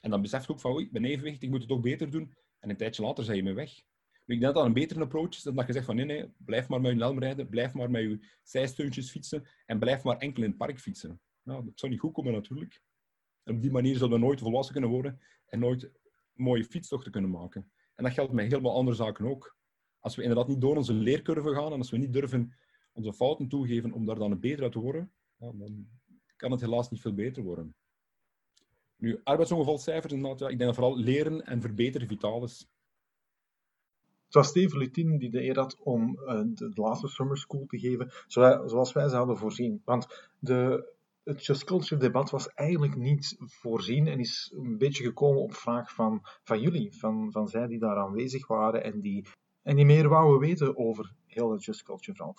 En 0.00 0.10
dan 0.10 0.22
besef 0.22 0.46
je 0.46 0.52
ook 0.52 0.60
van, 0.60 0.72
oei, 0.72 0.84
ik 0.84 0.92
ben 0.92 1.04
evenwicht, 1.04 1.42
ik 1.42 1.50
moet 1.50 1.58
het 1.58 1.68
toch 1.68 1.80
beter 1.80 2.10
doen. 2.10 2.34
En 2.58 2.70
een 2.70 2.76
tijdje 2.76 3.02
later 3.02 3.24
zijn 3.24 3.36
je 3.36 3.42
me 3.42 3.52
weg. 3.52 3.82
Maar 4.10 4.36
ik 4.36 4.40
denk 4.40 4.42
dat 4.42 4.54
dat 4.54 4.64
een 4.64 4.72
betere 4.72 5.00
approach 5.00 5.28
is 5.28 5.42
dan 5.42 5.54
dat 5.54 5.66
je 5.66 5.72
zegt 5.72 5.84
van, 5.84 5.96
nee, 5.96 6.04
nee, 6.04 6.32
blijf 6.36 6.68
maar 6.68 6.80
met 6.80 6.92
je 6.92 6.98
helm 6.98 7.18
rijden, 7.18 7.48
blijf 7.48 7.74
maar 7.74 7.90
met 7.90 8.02
je 8.02 8.26
zijsteuntjes 8.42 9.10
fietsen 9.10 9.46
en 9.66 9.78
blijf 9.78 10.02
maar 10.02 10.16
enkel 10.16 10.42
in 10.42 10.48
het 10.48 10.58
park 10.58 10.78
fietsen. 10.78 11.20
Nou, 11.42 11.64
dat 11.64 11.78
zou 11.78 11.92
niet 11.92 12.00
goed 12.00 12.12
komen 12.12 12.32
natuurlijk. 12.32 12.82
En 13.42 13.54
op 13.54 13.62
die 13.62 13.70
manier 13.70 13.96
zullen 13.96 14.12
we 14.12 14.18
nooit 14.18 14.40
volwassen 14.40 14.72
kunnen 14.72 14.90
worden 14.90 15.20
en 15.46 15.58
nooit 15.58 15.90
mooie 16.32 16.64
fietstochten 16.64 17.12
kunnen 17.12 17.30
maken. 17.30 17.70
En 17.94 18.04
dat 18.04 18.12
geldt 18.12 18.32
met 18.32 18.44
helemaal 18.44 18.74
andere 18.74 18.96
zaken 18.96 19.26
ook. 19.26 19.56
Als 19.98 20.16
we 20.16 20.22
inderdaad 20.22 20.48
niet 20.48 20.60
door 20.60 20.76
onze 20.76 20.92
leercurve 20.92 21.54
gaan 21.54 21.72
en 21.72 21.78
als 21.78 21.90
we 21.90 21.96
niet 21.96 22.12
durven 22.12 22.54
onze 22.92 23.12
fouten 23.12 23.48
toegeven 23.48 23.92
om 23.92 24.06
daar 24.06 24.18
dan 24.18 24.40
beter 24.40 24.62
uit 24.62 24.72
te 24.72 24.78
worden, 24.78 25.12
dan 25.36 25.88
kan 26.36 26.50
het 26.50 26.60
helaas 26.60 26.90
niet 26.90 27.00
veel 27.00 27.14
beter 27.14 27.42
worden. 27.42 27.74
Nu, 29.00 29.20
arbeidsongevalcijfers, 29.24 30.12
inderdaad, 30.12 30.38
ja, 30.38 30.48
ik 30.48 30.58
denk 30.58 30.74
dat 30.74 30.74
vooral 30.74 30.98
leren 30.98 31.46
en 31.46 31.60
verbeteren 31.60 32.08
vitaal 32.08 32.44
is. 32.44 32.68
Het 34.24 34.34
was 34.34 34.48
Steven 34.48 34.78
Lutin 34.78 35.18
die 35.18 35.30
de 35.30 35.42
eer 35.42 35.58
had 35.58 35.76
om 35.82 36.18
eh, 36.18 36.40
de, 36.44 36.70
laatste 36.74 37.08
summer 37.08 37.38
school 37.38 37.66
te 37.66 37.78
geven, 37.78 38.12
zoals 38.26 38.70
zoals 38.70 38.92
wij 38.92 39.08
ze 39.08 39.16
hadden 39.16 39.36
voorzien. 39.36 39.82
Want 39.84 40.28
de, 40.38 40.90
het 41.24 41.46
Just 41.46 41.64
Culture 41.64 42.00
debat 42.00 42.30
was 42.30 42.48
eigenlijk 42.48 42.96
niet 42.96 43.36
voorzien 43.38 44.06
en 44.06 44.18
is 44.18 44.52
een 44.56 44.78
beetje 44.78 45.04
gekomen 45.04 45.42
op 45.42 45.54
vraag 45.54 45.94
van, 45.94 46.20
van 46.42 46.60
jullie, 46.60 46.96
van, 46.96 47.32
van 47.32 47.48
zij 47.48 47.66
die 47.66 47.78
daar 47.78 47.96
aanwezig 47.96 48.46
waren 48.46 48.84
en 48.84 49.00
die, 49.00 49.26
en 49.62 49.76
die 49.76 49.84
meer 49.84 50.08
wouden 50.08 50.40
weten 50.40 50.76
over 50.76 51.12
heel 51.26 51.52
het 51.52 51.64
Just 51.64 51.82
Culture 51.82 52.16
verhaal. 52.16 52.36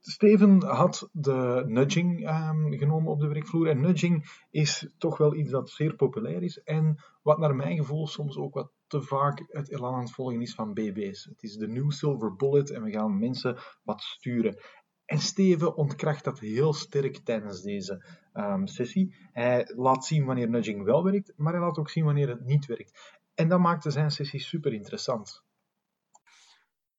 Steven 0.00 0.62
had 0.62 1.08
de 1.12 1.64
nudging 1.66 2.26
ehm, 2.26 2.72
genomen 2.72 3.12
op 3.12 3.20
de 3.20 3.28
werkvloer. 3.28 3.68
En 3.68 3.80
nudging 3.80 4.44
is 4.50 4.94
toch 4.98 5.18
wel 5.18 5.34
iets 5.34 5.50
dat 5.50 5.70
zeer 5.70 5.94
populair 5.94 6.42
is. 6.42 6.62
En 6.62 7.04
wat 7.22 7.38
naar 7.38 7.54
mijn 7.54 7.76
gevoel 7.76 8.06
soms 8.06 8.36
ook 8.36 8.54
wat 8.54 8.72
te 8.86 9.02
vaak 9.02 9.44
het 9.48 9.70
elan 9.70 9.94
aan 9.94 10.00
het 10.00 10.10
volgen 10.10 10.40
is 10.40 10.54
van 10.54 10.74
BB's. 10.74 11.24
Het 11.24 11.42
is 11.42 11.56
de 11.56 11.68
new 11.68 11.90
silver 11.90 12.36
bullet 12.36 12.70
en 12.70 12.82
we 12.82 12.90
gaan 12.90 13.18
mensen 13.18 13.58
wat 13.82 14.00
sturen. 14.00 14.58
En 15.04 15.18
Steven 15.18 15.76
ontkracht 15.76 16.24
dat 16.24 16.38
heel 16.38 16.72
sterk 16.72 17.16
tijdens 17.16 17.62
deze 17.62 18.04
ehm, 18.32 18.66
sessie. 18.66 19.16
Hij 19.32 19.72
laat 19.76 20.04
zien 20.04 20.24
wanneer 20.24 20.48
nudging 20.48 20.84
wel 20.84 21.04
werkt, 21.04 21.32
maar 21.36 21.52
hij 21.52 21.62
laat 21.62 21.78
ook 21.78 21.90
zien 21.90 22.04
wanneer 22.04 22.28
het 22.28 22.44
niet 22.44 22.66
werkt. 22.66 23.20
En 23.34 23.48
dat 23.48 23.60
maakte 23.60 23.90
zijn 23.90 24.10
sessie 24.10 24.40
super 24.40 24.72
interessant. 24.72 25.44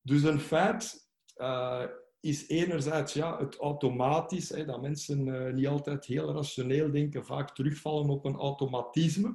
Dus 0.02 0.24
een 0.24 0.40
feit 0.40 1.10
uh, 1.38 1.86
is 2.22 2.48
enerzijds 2.48 3.14
ja, 3.14 3.38
het 3.38 3.58
automatisch, 3.58 4.50
hè, 4.50 4.66
dat 4.66 4.82
mensen 4.82 5.28
uh, 5.28 5.54
niet 5.54 5.68
altijd 5.68 6.06
heel 6.06 6.34
rationeel 6.34 6.92
denken, 6.92 7.26
vaak 7.26 7.56
terugvallen 7.56 8.10
op 8.10 8.26
een 8.26 8.36
automatisme. 8.36 9.30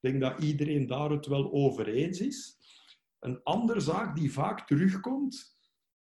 Ik 0.00 0.12
denk 0.12 0.20
dat 0.20 0.42
iedereen 0.42 0.86
daar 0.86 1.10
het 1.10 1.26
wel 1.26 1.52
over 1.52 1.88
eens 1.88 2.20
is. 2.20 2.56
Een 3.18 3.42
andere 3.42 3.80
zaak 3.80 4.16
die 4.16 4.32
vaak 4.32 4.66
terugkomt, 4.66 5.56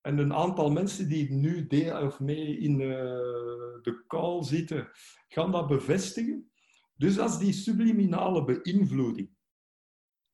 en 0.01 0.17
een 0.17 0.33
aantal 0.33 0.71
mensen 0.71 1.07
die 1.07 1.31
nu 1.31 1.67
deel 1.67 2.05
of 2.05 2.19
mee 2.19 2.57
in 2.57 2.79
uh, 2.79 2.89
de 3.81 4.03
call 4.07 4.43
zitten, 4.43 4.89
gaan 5.27 5.51
dat 5.51 5.67
bevestigen. 5.67 6.51
Dus 6.95 7.15
dat 7.15 7.29
is 7.29 7.37
die 7.37 7.53
subliminale 7.53 8.43
beïnvloeding. 8.43 9.29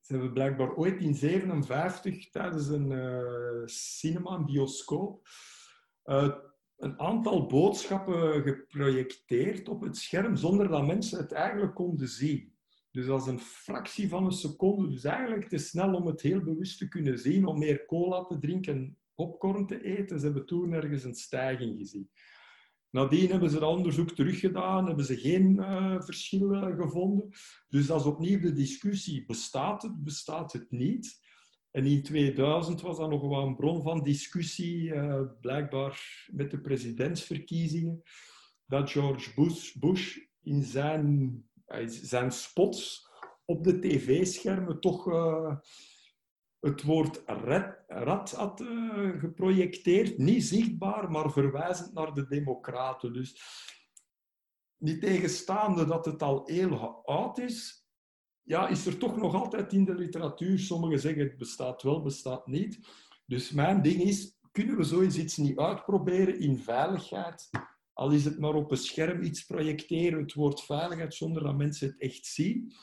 Ze 0.02 0.14
hebben 0.14 0.34
blijkbaar 0.34 0.76
ooit 0.76 1.02
in 1.02 1.18
1957 1.20 2.30
tijdens 2.30 2.68
een 2.68 2.92
uh, 2.92 3.66
cinema, 3.66 4.32
een 4.32 4.46
bioscoop, 4.46 5.28
een 6.78 7.00
aantal 7.00 7.46
boodschappen 7.46 8.42
geprojecteerd 8.42 9.70
op 9.70 9.82
het 9.82 9.98
scherm 9.98 10.36
zonder 10.36 10.68
dat 10.68 10.86
mensen 10.86 11.20
het 11.20 11.32
eigenlijk 11.32 11.76
konden 11.76 12.08
zien. 12.08 12.54
Dus 12.92 13.06
dat 13.06 13.22
is 13.22 13.28
een 13.28 13.40
fractie 13.40 14.10
van 14.10 14.26
een 14.26 14.32
seconde. 14.32 14.90
Dus 14.90 15.04
eigenlijk 15.04 15.50
te 15.50 15.58
snel 15.58 15.94
om 15.94 16.06
het 16.06 16.22
heel 16.22 16.42
bewust 16.42 16.78
te 16.78 16.88
kunnen 16.88 17.20
zien, 17.20 17.46
om 17.46 17.60
meer 17.60 17.86
cola 17.86 18.24
te 18.24 18.38
drinken, 18.38 18.98
popcorn 19.16 19.68
te 19.68 19.84
eten. 19.84 20.20
Ze 20.20 20.26
hebben 20.26 20.46
toen 20.46 20.74
ergens 20.74 21.04
een 21.04 21.16
stijging 21.16 21.78
gezien. 21.78 22.10
Nadien 22.90 23.30
hebben 23.30 23.50
ze 23.50 23.60
dat 23.60 23.78
onderzoek 23.78 24.12
teruggedaan, 24.12 24.86
hebben 24.88 25.06
ze 25.06 25.18
geen 25.18 25.56
uh, 25.56 26.02
verschil 26.02 26.50
gevonden. 26.78 27.30
Dus 27.68 27.88
dat 27.88 28.00
is 28.00 28.06
opnieuw 28.06 28.40
de 28.40 28.54
discussie. 28.54 29.26
Bestaat 29.26 29.82
het, 29.82 30.04
bestaat 30.04 30.54
het 30.54 30.72
niet? 30.72 31.25
En 31.76 31.86
in 31.86 32.04
2000 32.04 32.82
was 32.82 32.98
dat 32.98 33.10
nog 33.10 33.22
wel 33.22 33.48
een 33.48 33.56
bron 33.56 33.84
van 33.84 34.04
discussie, 34.04 34.84
uh, 34.84 35.22
blijkbaar 35.42 36.26
met 36.32 36.52
de 36.52 36.62
presidentsverkiezingen, 36.62 38.02
dat 38.66 38.92
George 38.92 39.34
Bush, 39.36 39.74
Bush 39.74 40.18
in 40.42 40.64
zijn, 40.64 41.44
uh, 41.68 41.88
zijn 41.88 42.32
spots 42.32 43.10
op 43.46 43.64
de 43.64 43.80
tv-schermen 43.80 44.80
toch 44.80 45.08
uh, 45.08 45.56
het 46.60 46.84
woord 46.84 47.24
red, 47.26 47.84
rat 47.88 48.32
had 48.32 48.64
geprojecteerd. 49.18 50.18
Niet 50.18 50.44
zichtbaar, 50.44 51.12
maar 51.12 51.32
verwijzend 51.32 51.94
naar 51.94 52.14
de 52.14 52.28
democraten. 52.28 53.14
Dus 53.14 53.42
niet 54.78 55.02
tegenstaande 55.02 55.86
dat 55.86 56.06
het 56.06 56.22
al 56.22 56.46
heel 56.46 57.06
oud 57.06 57.38
is, 57.38 57.85
ja, 58.46 58.68
is 58.68 58.86
er 58.86 58.98
toch 58.98 59.18
nog 59.18 59.34
altijd 59.34 59.74
in 59.74 59.86
de 59.86 59.96
literatuur. 59.96 60.60
Sommigen 60.60 61.00
zeggen 61.00 61.24
het 61.24 61.38
bestaat 61.38 61.82
wel, 61.82 62.02
bestaat 62.02 62.48
niet. 62.48 62.80
Dus 63.26 63.52
mijn 63.52 63.82
ding 63.82 64.02
is, 64.02 64.38
kunnen 64.52 64.78
we 64.78 64.84
zoiets 64.84 65.18
iets 65.18 65.38
niet 65.38 65.58
uitproberen 65.58 66.40
in 66.40 66.58
veiligheid? 66.58 67.50
Al 67.94 68.12
is 68.12 68.26
het 68.26 68.40
maar 68.40 68.54
op 68.54 68.72
een 68.72 68.78
scherm 68.78 69.24
iets 69.24 69.46
projecteren, 69.46 70.20
het 70.20 70.34
woord 70.34 70.62
veiligheid, 70.62 71.14
zonder 71.14 71.44
dat 71.44 71.58
mensen 71.58 71.88
het 71.88 72.00
echt 72.00 72.26
zien. 72.26 72.74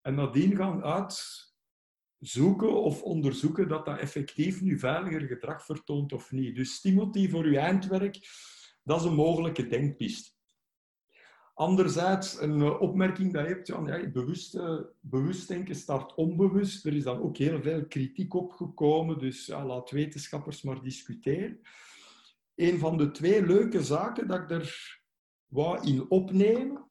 En 0.00 0.14
nadien 0.14 0.56
gaan 0.56 0.82
uitzoeken 0.82 2.82
of 2.82 3.02
onderzoeken 3.02 3.68
dat 3.68 3.86
dat 3.86 3.98
effectief 3.98 4.60
nu 4.60 4.78
veiliger 4.78 5.20
gedrag 5.20 5.64
vertoont 5.64 6.12
of 6.12 6.32
niet. 6.32 6.56
Dus 6.56 6.80
Timothy, 6.80 7.28
voor 7.28 7.44
uw 7.44 7.54
eindwerk, 7.54 8.18
dat 8.82 9.00
is 9.00 9.06
een 9.06 9.14
mogelijke 9.14 9.66
denkpiste. 9.66 10.37
Anderzijds, 11.58 12.40
een 12.40 12.62
opmerking 12.78 13.32
dat 13.32 13.42
je 13.42 13.48
hebt, 13.48 13.66
ja, 13.66 13.82
ja, 13.86 14.10
bewust, 14.10 14.54
uh, 14.54 14.80
bewust 15.00 15.48
denken 15.48 15.74
start 15.74 16.14
onbewust. 16.14 16.86
Er 16.86 16.94
is 16.94 17.04
dan 17.04 17.20
ook 17.20 17.36
heel 17.36 17.62
veel 17.62 17.86
kritiek 17.86 18.34
opgekomen, 18.34 19.18
dus 19.18 19.46
ja, 19.46 19.66
laat 19.66 19.90
wetenschappers 19.90 20.62
maar 20.62 20.82
discussiëren. 20.82 21.60
Een 22.54 22.78
van 22.78 22.96
de 22.96 23.10
twee 23.10 23.46
leuke 23.46 23.82
zaken 23.82 24.28
dat 24.28 24.38
ik 24.38 24.50
er 24.50 25.00
wou 25.46 25.86
in 25.86 26.10
opnemen, 26.10 26.90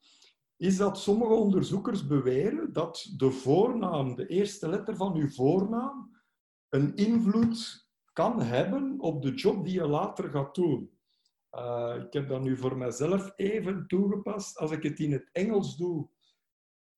is 0.57 0.77
dat 0.77 0.97
sommige 0.97 1.33
onderzoekers 1.33 2.07
beweren 2.07 2.73
dat 2.73 3.13
de 3.17 3.31
voornaam, 3.31 4.15
de 4.15 4.27
eerste 4.27 4.69
letter 4.69 4.95
van 4.95 5.15
uw 5.15 5.29
voornaam, 5.29 6.17
een 6.69 6.95
invloed 6.95 7.87
kan 8.13 8.41
hebben 8.41 8.99
op 8.99 9.21
de 9.21 9.33
job 9.33 9.65
die 9.65 9.73
je 9.73 9.87
later 9.87 10.29
gaat 10.29 10.55
doen. 10.55 10.96
Uh, 11.57 12.03
ik 12.05 12.13
heb 12.13 12.27
dat 12.27 12.41
nu 12.41 12.57
voor 12.57 12.77
mezelf 12.77 13.33
even 13.35 13.87
toegepast. 13.87 14.57
Als 14.57 14.71
ik 14.71 14.83
het 14.83 14.99
in 14.99 15.11
het 15.11 15.29
Engels 15.31 15.77
doe, 15.77 16.09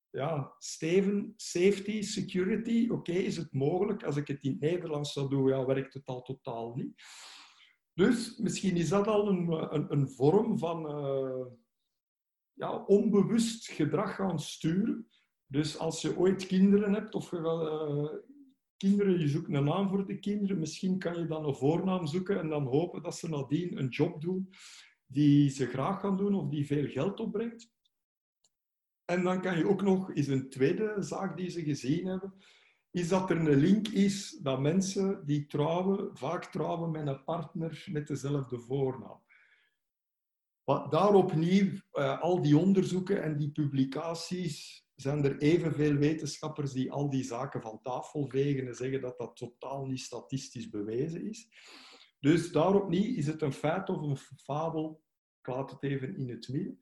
ja, 0.09 0.55
Steven, 0.57 1.33
safety, 1.35 2.01
security, 2.01 2.89
oké, 2.89 3.11
is 3.11 3.37
het 3.37 3.53
mogelijk. 3.53 4.03
Als 4.03 4.15
ik 4.15 4.27
het 4.27 4.43
in 4.43 4.57
Nederlands 4.59 5.13
zou 5.13 5.29
doen, 5.29 5.47
ja, 5.47 5.65
werkt 5.65 5.93
het 5.93 6.05
al 6.05 6.21
totaal 6.21 6.75
niet. 6.75 7.01
Dus 7.93 8.37
misschien 8.37 8.75
is 8.75 8.89
dat 8.89 9.07
al 9.07 9.27
een, 9.27 9.73
een, 9.75 9.91
een 9.91 10.09
vorm 10.09 10.57
van 10.57 11.05
uh, 11.05 11.45
ja, 12.53 12.83
onbewust 12.83 13.67
gedrag 13.67 14.15
gaan 14.15 14.39
sturen. 14.39 15.07
Dus 15.45 15.77
als 15.77 16.01
je 16.01 16.17
ooit 16.17 16.47
kinderen 16.47 16.93
hebt, 16.93 17.15
of 17.15 17.31
je 17.31 17.37
uh, 17.37 18.28
kinderen, 18.79 19.19
je 19.19 19.27
zoekt 19.27 19.53
een 19.53 19.63
naam 19.63 19.89
voor 19.89 20.05
de 20.05 20.19
kinderen, 20.19 20.59
misschien 20.59 20.99
kan 20.99 21.19
je 21.19 21.27
dan 21.27 21.45
een 21.45 21.55
voornaam 21.55 22.07
zoeken 22.07 22.39
en 22.39 22.49
dan 22.49 22.63
hopen 22.63 23.01
dat 23.01 23.17
ze 23.17 23.29
nadien 23.29 23.77
een 23.77 23.87
job 23.87 24.21
doen 24.21 24.49
die 25.05 25.49
ze 25.49 25.67
graag 25.67 25.99
gaan 25.99 26.17
doen 26.17 26.35
of 26.35 26.49
die 26.49 26.65
veel 26.65 26.87
geld 26.87 27.19
opbrengt. 27.19 27.71
En 29.05 29.23
dan 29.23 29.41
kan 29.41 29.57
je 29.57 29.67
ook 29.67 29.81
nog, 29.81 30.11
is 30.11 30.27
een 30.27 30.49
tweede 30.49 30.95
zaak 30.99 31.37
die 31.37 31.49
ze 31.49 31.63
gezien 31.63 32.07
hebben, 32.07 32.33
is 32.91 33.07
dat 33.07 33.29
er 33.29 33.37
een 33.37 33.59
link 33.59 33.87
is 33.87 34.39
dat 34.41 34.59
mensen 34.59 35.25
die 35.25 35.45
trouwen, 35.45 36.17
vaak 36.17 36.45
trouwen 36.45 36.91
met 36.91 37.07
een 37.07 37.23
partner 37.23 37.85
met 37.91 38.07
dezelfde 38.07 38.59
voornaam. 38.59 39.21
Daar 40.89 41.13
opnieuw, 41.13 41.71
uh, 41.93 42.21
al 42.21 42.41
die 42.41 42.57
onderzoeken 42.57 43.23
en 43.23 43.37
die 43.37 43.51
publicaties, 43.51 44.87
zijn 45.01 45.23
er 45.23 45.37
evenveel 45.37 45.93
wetenschappers 45.93 46.71
die 46.71 46.91
al 46.91 47.09
die 47.09 47.23
zaken 47.23 47.61
van 47.61 47.81
tafel 47.81 48.27
vegen 48.29 48.67
en 48.67 48.75
zeggen 48.75 49.01
dat 49.01 49.17
dat 49.17 49.35
totaal 49.35 49.85
niet 49.85 49.99
statistisch 49.99 50.69
bewezen 50.69 51.29
is. 51.29 51.49
Dus 52.19 52.51
daar 52.51 52.75
opnieuw 52.75 53.15
is 53.15 53.27
het 53.27 53.41
een 53.41 53.53
feit 53.53 53.89
of 53.89 54.01
een 54.01 54.17
fabel, 54.17 55.03
ik 55.41 55.47
laat 55.47 55.71
het 55.71 55.83
even 55.83 56.15
in 56.15 56.29
het 56.29 56.47
midden 56.47 56.79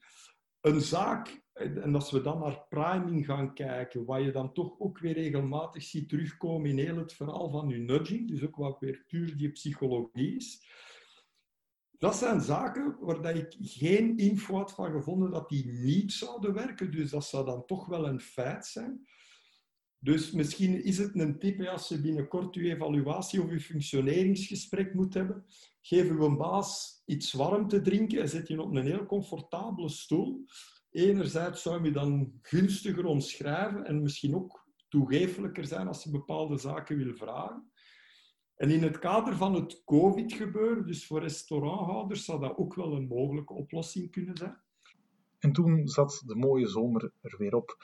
een 0.61 0.81
zaak, 0.81 1.45
en 1.53 1.95
als 1.95 2.11
we 2.11 2.21
dan 2.21 2.39
naar 2.39 2.65
priming 2.69 3.25
gaan 3.25 3.53
kijken, 3.53 4.05
wat 4.05 4.23
je 4.23 4.31
dan 4.31 4.53
toch 4.53 4.79
ook 4.79 4.99
weer 4.99 5.13
regelmatig 5.13 5.83
ziet 5.83 6.09
terugkomen 6.09 6.69
in 6.69 6.77
heel 6.77 6.97
het 6.97 7.13
verhaal 7.13 7.49
van 7.49 7.69
je 7.69 7.77
nudging, 7.77 8.27
dus 8.27 8.43
ook 8.43 8.55
wat 8.55 8.79
weer 8.79 9.03
puur 9.07 9.37
die 9.37 9.51
psychologie 9.51 10.35
is. 10.35 10.65
Dat 11.97 12.15
zijn 12.15 12.41
zaken 12.41 12.97
waar 12.99 13.35
ik 13.35 13.55
geen 13.59 14.17
info 14.17 14.55
had 14.55 14.73
van 14.73 14.91
gevonden 14.91 15.31
dat 15.31 15.49
die 15.49 15.71
niet 15.71 16.13
zouden 16.13 16.53
werken, 16.53 16.91
dus 16.91 17.09
dat 17.09 17.25
zou 17.25 17.45
dan 17.45 17.65
toch 17.65 17.85
wel 17.85 18.07
een 18.07 18.19
feit 18.19 18.65
zijn. 18.65 19.07
Dus 19.99 20.31
misschien 20.31 20.83
is 20.83 20.97
het 20.97 21.15
een 21.15 21.39
tip 21.39 21.61
als 21.61 21.87
je 21.87 22.01
binnenkort 22.01 22.55
je 22.55 22.73
evaluatie 22.73 23.41
of 23.41 23.51
je 23.51 23.59
functioneringsgesprek 23.59 24.93
moet 24.93 25.13
hebben. 25.13 25.45
Geef 25.81 26.09
uw 26.09 26.35
baas 26.35 27.01
iets 27.05 27.33
warm 27.33 27.67
te 27.67 27.81
drinken 27.81 28.21
en 28.21 28.29
zet 28.29 28.47
je 28.47 28.61
op 28.61 28.75
een 28.75 28.85
heel 28.85 29.05
comfortabele 29.05 29.89
stoel. 29.89 30.45
Enerzijds 30.91 31.61
zou 31.61 31.83
je 31.83 31.91
dan 31.91 32.39
gunstiger 32.41 33.05
omschrijven 33.05 33.85
en 33.85 34.01
misschien 34.01 34.35
ook 34.35 34.67
toegeeflijker 34.89 35.65
zijn 35.65 35.87
als 35.87 36.03
je 36.03 36.09
bepaalde 36.09 36.57
zaken 36.57 36.97
wil 36.97 37.15
vragen. 37.15 37.71
En 38.57 38.69
in 38.69 38.83
het 38.83 38.99
kader 38.99 39.35
van 39.35 39.53
het 39.53 39.81
COVID-gebeuren, 39.85 40.85
dus 40.85 41.05
voor 41.07 41.21
restauranthouders, 41.21 42.25
zou 42.25 42.39
dat 42.39 42.57
ook 42.57 42.75
wel 42.75 42.93
een 42.93 43.07
mogelijke 43.07 43.53
oplossing 43.53 44.11
kunnen 44.11 44.37
zijn. 44.37 44.57
En 45.39 45.51
toen 45.51 45.87
zat 45.87 46.23
de 46.25 46.35
mooie 46.35 46.67
zomer 46.67 47.11
er 47.21 47.35
weer 47.37 47.55
op. 47.55 47.77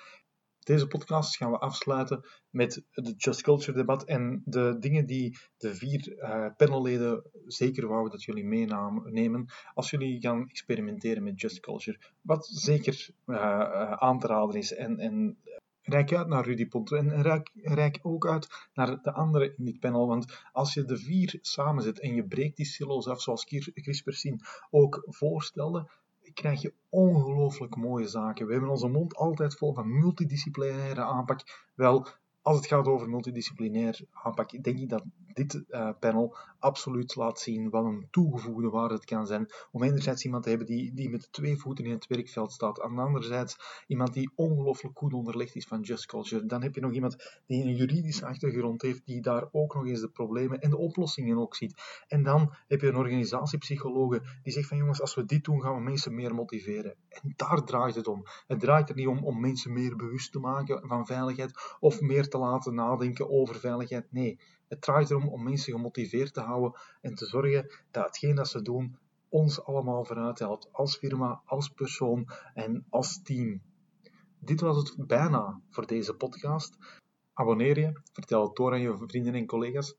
Deze 0.59 0.87
podcast 0.87 1.37
gaan 1.37 1.51
we 1.51 1.57
afsluiten 1.57 2.25
met 2.49 2.83
het 2.91 3.23
Just 3.23 3.41
Culture 3.41 3.77
debat 3.77 4.03
en 4.03 4.41
de 4.45 4.75
dingen 4.79 5.05
die 5.05 5.37
de 5.57 5.75
vier 5.75 6.15
uh, 6.17 6.45
panelleden 6.57 7.23
zeker 7.45 7.87
wouden 7.87 8.11
dat 8.11 8.23
jullie 8.23 8.45
meenemen 8.45 9.45
als 9.73 9.89
jullie 9.89 10.21
gaan 10.21 10.49
experimenteren 10.49 11.23
met 11.23 11.41
Just 11.41 11.59
Culture. 11.59 11.99
Wat 12.21 12.45
zeker 12.45 13.09
uh, 13.25 13.91
aan 13.91 14.19
te 14.19 14.27
raden 14.27 14.55
is. 14.55 14.73
En, 14.73 14.99
en 14.99 15.37
Rijk 15.83 16.13
uit 16.13 16.27
naar 16.27 16.45
Rudy 16.45 16.67
Ponto 16.67 16.95
en 16.95 17.21
rijk, 17.53 17.99
ook 18.01 18.27
uit 18.27 18.69
naar 18.73 19.01
de 19.01 19.11
anderen 19.11 19.57
in 19.57 19.65
dit 19.65 19.79
panel. 19.79 20.07
Want 20.07 20.43
als 20.51 20.73
je 20.73 20.85
de 20.85 20.97
vier 20.97 21.37
samenzet 21.41 21.99
en 21.99 22.15
je 22.15 22.27
breekt 22.27 22.57
die 22.57 22.65
silo's 22.65 23.07
af, 23.07 23.21
zoals 23.21 23.45
Chris 23.73 24.01
Persien 24.01 24.41
ook 24.69 25.03
voorstelde, 25.05 25.89
krijg 26.33 26.61
je 26.61 26.73
ongelooflijk 26.89 27.75
mooie 27.75 28.07
zaken. 28.07 28.45
We 28.45 28.51
hebben 28.51 28.69
onze 28.69 28.87
mond 28.87 29.15
altijd 29.15 29.55
vol 29.55 29.73
van 29.73 29.99
multidisciplinaire 29.99 31.01
aanpak. 31.01 31.69
Wel, 31.73 32.07
als 32.41 32.57
het 32.57 32.65
gaat 32.67 32.87
over 32.87 33.09
multidisciplinair 33.09 33.99
aanpak, 34.11 34.63
denk 34.63 34.79
ik 34.79 34.89
dat 34.89 35.03
dit 35.33 35.63
uh, 35.69 35.89
panel 35.99 36.35
absoluut 36.59 37.15
laat 37.15 37.39
zien 37.39 37.69
wat 37.69 37.85
een 37.85 38.07
toegevoegde 38.11 38.69
waarde 38.69 38.93
het 38.93 39.05
kan 39.05 39.27
zijn. 39.27 39.51
Om 39.71 39.83
enerzijds 39.83 40.25
iemand 40.25 40.43
te 40.43 40.49
hebben 40.49 40.67
die, 40.67 40.93
die 40.93 41.09
met 41.09 41.31
twee 41.31 41.57
voeten 41.57 41.85
in 41.85 41.91
het 41.91 42.07
werkveld 42.07 42.51
staat, 42.51 42.81
en 42.81 42.97
anderzijds 42.97 43.83
iemand 43.87 44.13
die 44.13 44.31
ongelooflijk 44.35 44.97
goed 44.97 45.13
onderlegd 45.13 45.55
is 45.55 45.65
van 45.65 45.81
Just 45.81 46.05
Culture. 46.05 46.45
Dan 46.45 46.61
heb 46.61 46.75
je 46.75 46.81
nog 46.81 46.93
iemand 46.93 47.41
die 47.45 47.63
een 47.63 47.75
juridische 47.75 48.25
achtergrond 48.25 48.81
heeft, 48.81 49.05
die 49.05 49.21
daar 49.21 49.47
ook 49.51 49.73
nog 49.73 49.85
eens 49.85 50.01
de 50.01 50.09
problemen 50.09 50.59
en 50.59 50.69
de 50.69 50.77
oplossingen 50.77 51.37
ook 51.37 51.55
ziet. 51.55 51.81
En 52.07 52.23
dan 52.23 52.53
heb 52.67 52.81
je 52.81 52.87
een 52.87 52.95
organisatiepsycholoog 52.95 54.19
die 54.43 54.53
zegt 54.53 54.67
van 54.67 54.77
jongens, 54.77 55.01
als 55.01 55.15
we 55.15 55.25
dit 55.25 55.43
doen, 55.43 55.61
gaan 55.61 55.75
we 55.75 55.81
mensen 55.81 56.15
meer 56.15 56.35
motiveren. 56.35 56.95
En 57.09 57.33
daar 57.35 57.63
draait 57.63 57.95
het 57.95 58.07
om. 58.07 58.23
Het 58.47 58.59
draait 58.59 58.89
er 58.89 58.95
niet 58.95 59.07
om 59.07 59.23
om 59.25 59.39
mensen 59.39 59.73
meer 59.73 59.95
bewust 59.95 60.31
te 60.31 60.39
maken 60.39 60.87
van 60.87 61.05
veiligheid 61.05 61.77
of 61.79 62.01
meer 62.01 62.27
te 62.27 62.37
laten 62.37 62.73
nadenken 62.73 63.29
over 63.29 63.55
veiligheid. 63.55 64.11
Nee, 64.11 64.39
het 64.67 64.81
draait 64.81 65.09
erom 65.09 65.27
om 65.27 65.43
mensen 65.43 65.73
gemotiveerd 65.73 66.33
te 66.33 66.41
houden 66.41 66.79
en 67.01 67.15
te 67.15 67.25
zorgen 67.25 67.71
dat 67.91 68.05
hetgeen 68.05 68.35
dat 68.35 68.47
ze 68.47 68.61
doen 68.61 68.97
ons 69.29 69.63
allemaal 69.63 70.05
vooruit 70.05 70.39
helpt. 70.39 70.69
Als 70.71 70.97
firma, 70.97 71.41
als 71.45 71.69
persoon 71.69 72.27
en 72.53 72.85
als 72.89 73.21
team. 73.23 73.61
Dit 74.39 74.61
was 74.61 74.77
het 74.77 75.07
bijna 75.07 75.61
voor 75.69 75.87
deze 75.87 76.13
podcast. 76.13 76.77
Abonneer 77.33 77.79
je, 77.79 78.01
vertel 78.13 78.43
het 78.43 78.55
door 78.55 78.71
aan 78.71 78.81
je 78.81 79.03
vrienden 79.07 79.35
en 79.35 79.45
collega's. 79.45 79.95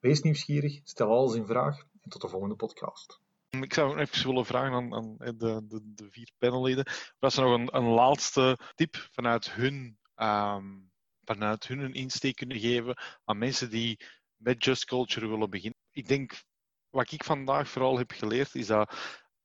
Wees 0.00 0.22
nieuwsgierig, 0.22 0.80
stel 0.84 1.10
alles 1.10 1.34
in 1.34 1.46
vraag 1.46 1.78
en 2.00 2.10
tot 2.10 2.20
de 2.20 2.28
volgende 2.28 2.54
podcast. 2.54 3.20
Ik 3.50 3.74
zou 3.74 3.98
even 3.98 4.26
willen 4.26 4.46
vragen 4.46 4.72
aan, 4.72 4.94
aan 4.94 5.16
de, 5.18 5.34
de, 5.66 5.80
de, 5.94 6.10
vier 6.10 6.30
panelleden. 6.38 6.86
Was 7.18 7.36
er 7.36 7.42
nog 7.42 7.54
een, 7.54 7.76
een 7.76 7.90
laatste 7.90 8.58
tip 8.74 8.96
vanuit 9.12 9.52
hun 9.52 9.98
um, 10.16 10.90
vanuit 11.24 11.66
hun 11.66 11.78
een 11.78 11.94
insteek 11.94 12.36
kunnen 12.36 12.58
geven 12.58 12.96
aan 13.24 13.38
mensen 13.38 13.70
die 13.70 14.00
met 14.36 14.64
Just 14.64 14.84
Culture 14.84 15.28
willen 15.28 15.50
beginnen. 15.50 15.78
Ik 15.90 16.08
denk, 16.08 16.42
wat 16.90 17.12
ik 17.12 17.24
vandaag 17.24 17.68
vooral 17.68 17.98
heb 17.98 18.10
geleerd, 18.10 18.54
is 18.54 18.66
dat 18.66 18.94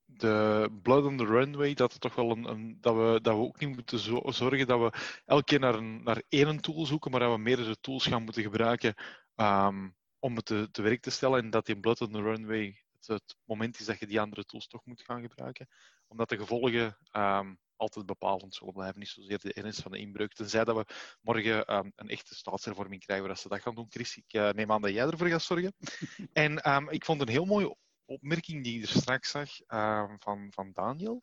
de 0.06 0.68
Blood 0.82 1.06
on 1.06 1.18
the 1.18 1.26
Runway, 1.26 1.74
dat, 1.74 2.00
toch 2.00 2.16
wel 2.16 2.32
een, 2.32 2.44
een, 2.44 2.78
dat, 2.82 2.96
we, 2.96 3.20
dat 3.22 3.36
we 3.36 3.42
ook 3.42 3.60
niet 3.60 3.76
moeten 3.76 4.00
zorgen 4.34 4.68
dat 4.68 4.80
we 4.80 5.22
elke 5.26 5.44
keer 5.44 5.60
naar, 5.60 5.76
een, 5.76 6.04
naar 6.04 6.24
één 6.30 6.60
tool 6.60 6.86
zoeken, 6.86 7.12
maar 7.12 7.20
dat 7.20 7.32
we 7.32 7.38
meerdere 7.38 7.80
tools 7.80 8.06
gaan 8.06 8.24
moeten 8.24 8.44
gebruiken 8.44 8.96
um, 9.36 9.96
om 10.20 10.36
het 10.36 10.46
te, 10.46 10.82
werk 10.82 11.02
te 11.02 11.10
stellen. 11.10 11.40
En 11.40 11.50
dat 11.50 11.66
die 11.66 11.80
Blood 11.80 12.02
on 12.02 12.12
the 12.12 12.22
Runway 12.22 12.84
het, 12.92 13.08
het, 13.08 13.36
moment 13.44 13.80
is 13.80 13.86
dat 13.86 14.00
je 14.00 14.08
die 14.08 14.22
andere 14.22 14.46
tools 14.46 14.68
toch 14.68 14.86
moet 14.86 15.02
gaan 15.02 15.22
gebruiken. 15.22 15.68
Omdat 16.08 16.30
de 16.30 16.38
gevolgen 16.38 16.98
um, 17.12 17.60
altijd 17.80 18.06
bepalend 18.06 18.56
zullen 18.56 18.74
blijven. 18.74 19.00
Niet 19.00 19.10
zozeer 19.10 19.40
de 19.40 19.54
ernst 19.54 19.82
van 19.82 19.92
de 19.92 19.98
inbreuk. 19.98 20.34
Tenzij 20.34 20.64
dat 20.64 20.76
we 20.76 20.94
morgen 21.22 21.76
um, 21.76 21.92
een 21.96 22.10
echte 22.10 22.36
staatshervorming 22.36 23.06
krijgen 23.06 23.28
waar 23.28 23.38
ze 23.38 23.48
dat 23.48 23.62
gaan 23.62 23.76
doen. 23.76 23.86
Chris, 23.90 24.18
ik 24.18 24.34
uh, 24.34 24.50
neem 24.50 24.72
aan 24.72 24.82
dat 24.82 24.92
jij 24.92 25.08
ervoor 25.08 25.28
gaat 25.28 25.42
zorgen. 25.42 25.74
en 26.34 26.72
um, 26.76 26.90
ik 26.90 27.06
vond 27.06 27.22
een 27.22 27.30
heel 27.30 27.46
mooie 27.46 27.76
opmerking 28.06 28.64
die 28.64 28.78
ik 28.78 28.84
er 28.84 29.02
straks 29.02 29.32
zag 29.32 29.50
um, 29.68 30.20
van, 30.20 30.48
van 30.52 30.72
Daniel. 30.74 31.22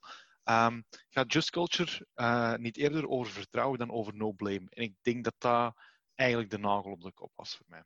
gaat 1.08 1.32
Just 1.32 1.50
Culture 1.50 2.06
uh, 2.14 2.54
niet 2.54 2.76
eerder 2.76 3.08
over 3.08 3.32
vertrouwen 3.32 3.78
dan 3.78 3.90
over 3.90 4.14
no 4.14 4.32
blame? 4.32 4.66
En 4.68 4.82
ik 4.82 4.94
denk 5.02 5.24
dat 5.24 5.34
dat 5.38 5.74
eigenlijk 6.14 6.50
de 6.50 6.58
nagel 6.58 6.90
op 6.90 7.02
de 7.02 7.12
kop 7.12 7.32
was 7.34 7.56
voor 7.56 7.66
mij. 7.68 7.84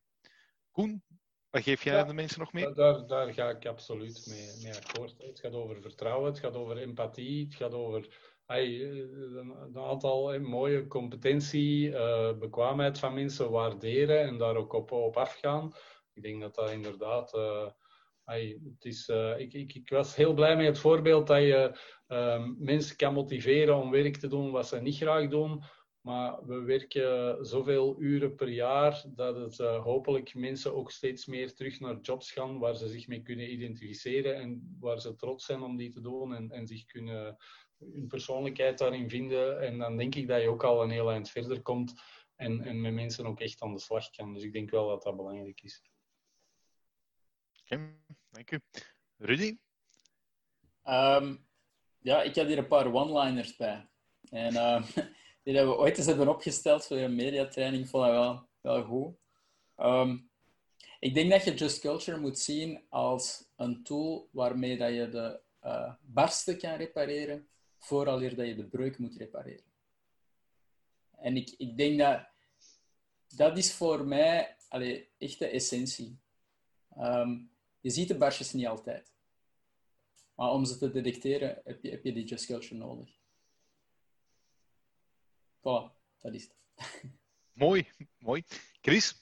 Koen, 0.70 1.02
wat 1.50 1.62
geef 1.62 1.83
jij 1.85 1.94
ja, 1.94 2.04
de 2.04 2.12
mensen 2.12 2.38
nog 2.38 2.52
mee? 2.52 2.72
Daar, 2.72 3.06
daar 3.06 3.33
ga 3.33 3.48
ik 3.48 3.66
absoluut 3.66 4.26
mee, 4.26 4.50
mee 4.62 4.74
akkoord. 4.74 5.14
Het 5.18 5.40
gaat 5.40 5.52
over 5.52 5.80
vertrouwen, 5.80 6.30
het 6.30 6.38
gaat 6.38 6.54
over 6.54 6.78
empathie, 6.78 7.44
het 7.44 7.54
gaat 7.54 7.72
over 7.72 8.30
hey, 8.50 8.80
een 8.80 9.78
aantal 9.78 10.40
mooie 10.40 10.86
competentie, 10.86 11.88
uh, 11.88 12.38
bekwaamheid 12.38 12.98
van 12.98 13.14
mensen 13.14 13.50
waarderen 13.50 14.20
en 14.20 14.38
daar 14.38 14.56
ook 14.56 14.72
op, 14.72 14.92
op 14.92 15.16
afgaan. 15.16 15.72
Ik 16.12 16.22
denk 16.22 16.40
dat 16.40 16.54
dat 16.54 16.70
inderdaad. 16.70 17.32
Hey, 18.24 18.60
het 18.64 18.84
is, 18.84 19.08
ik, 19.36 19.52
ik, 19.52 19.74
ik, 19.74 19.88
was 19.88 20.16
heel 20.16 20.34
blij 20.34 20.56
met 20.56 20.66
het 20.66 20.78
voorbeeld 20.78 21.26
dat 21.26 21.42
je 21.42 21.78
ehm, 22.06 22.54
mensen 22.58 22.96
kan 22.96 23.14
motiveren 23.14 23.76
om 23.76 23.90
werk 23.90 24.16
te 24.16 24.28
doen 24.28 24.50
wat 24.50 24.66
ze 24.66 24.80
niet 24.80 24.96
graag 24.96 25.28
doen. 25.28 25.62
Maar 26.00 26.46
we 26.46 26.62
werken 26.62 27.44
zoveel 27.44 27.96
uren 27.98 28.34
per 28.34 28.48
jaar 28.48 29.04
dat 29.14 29.36
het 29.36 29.58
hopelijk 29.58 30.34
mensen 30.34 30.74
ook 30.74 30.90
steeds 30.90 31.26
meer 31.26 31.54
terug 31.54 31.80
naar 31.80 32.00
jobs 32.00 32.32
gaan 32.32 32.58
waar 32.58 32.76
ze 32.76 32.88
zich 32.88 33.06
mee 33.06 33.22
kunnen 33.22 33.52
identificeren 33.52 34.34
en 34.34 34.76
waar 34.80 35.00
ze 35.00 35.16
trots 35.16 35.44
zijn 35.44 35.62
om 35.62 35.76
die 35.76 35.90
te 35.90 36.00
doen 36.00 36.34
en, 36.34 36.50
en 36.50 36.66
zich 36.66 36.84
kunnen 36.84 37.36
hun 37.81 38.07
persoonlijkheid 38.09 38.79
daarin 38.79 39.11
vinden. 39.11 39.61
En 39.61 39.79
dan 39.79 39.97
denk 39.97 40.14
ik 40.14 40.29
dat 40.29 40.43
je 40.43 40.49
ook 40.49 40.64
al 40.64 40.83
een 40.83 40.90
heel 40.90 41.11
eind 41.11 41.31
verder 41.31 41.62
komt 41.62 41.95
en, 42.37 42.61
en 42.61 42.81
met 42.81 42.93
mensen 42.93 43.27
ook 43.27 43.40
echt 43.40 43.62
aan 43.62 43.73
de 43.73 43.81
slag 43.81 44.11
kan. 44.11 44.35
Dus 44.35 44.43
ik 44.43 44.53
denk 44.53 44.71
wel 44.71 44.88
dat 44.88 45.03
dat 45.03 45.16
belangrijk 45.16 45.62
is. 45.62 45.83
Oké, 47.61 47.97
dank 48.31 48.51
u. 48.51 48.61
Rudy? 49.16 49.59
Ehm, 50.83 51.37
ja, 51.99 52.23
ik 52.23 52.35
heb 52.35 52.47
hier 52.47 52.59
een 52.59 52.69
paar 52.69 52.95
one-liners 52.95 53.57
bij. 53.57 53.88
En 54.31 54.57
ehm, 54.57 54.83
die 55.43 55.57
hebben 55.57 55.75
we 55.75 55.81
ooit 55.81 55.99
eens 55.99 56.07
hebben 56.07 56.29
opgesteld 56.29 56.87
voor 56.87 56.97
een 56.97 57.14
mediatraining. 57.14 57.88
Vond 57.88 58.05
dat 58.05 58.12
wel, 58.12 58.49
wel 58.61 58.85
goed. 58.85 59.16
Ehm, 59.77 60.19
ik 60.99 61.14
denk 61.14 61.31
dat 61.31 61.45
je 61.45 61.55
Just 61.55 61.81
Culture 61.81 62.19
moet 62.19 62.38
zien 62.38 62.87
als 62.88 63.51
een 63.57 63.83
tool 63.83 64.29
waarmee 64.33 64.77
dat 64.77 64.95
je 64.95 65.09
de 65.09 65.40
uh, 65.62 65.95
barsten 66.01 66.59
kan 66.59 66.75
repareren, 66.75 67.49
vooraleer 67.81 68.37
dat 68.37 68.47
je 68.47 68.55
de 68.55 68.69
breuk 68.69 68.99
moet 68.99 69.16
repareren. 69.16 69.64
En 71.11 71.37
ik, 71.37 71.55
ik 71.59 71.77
denk 71.77 71.99
dat 71.99 72.29
dat 73.29 73.59
is 73.59 73.73
voor 73.73 74.07
mij 74.07 74.57
allee, 74.69 75.09
echt 75.19 75.38
de 75.38 75.47
essentie. 75.47 76.19
Um, 76.99 77.51
je 77.81 77.90
ziet 77.90 78.09
de 78.09 78.16
barstjes 78.16 78.53
niet 78.53 78.66
altijd. 78.66 79.12
Maar 80.35 80.51
om 80.51 80.64
ze 80.64 80.79
te 80.79 80.90
detecteren 80.90 81.61
heb 81.64 81.83
je, 81.83 81.90
heb 81.90 82.05
je 82.05 82.12
die 82.12 82.25
Just 82.25 82.47
Culture 82.47 82.75
nodig. 82.75 83.19
Voilà, 85.59 85.93
dat 86.19 86.35
is 86.35 86.43
het. 86.43 86.55
mooi, 87.53 87.88
mooi. 88.19 88.45
Chris? 88.81 89.19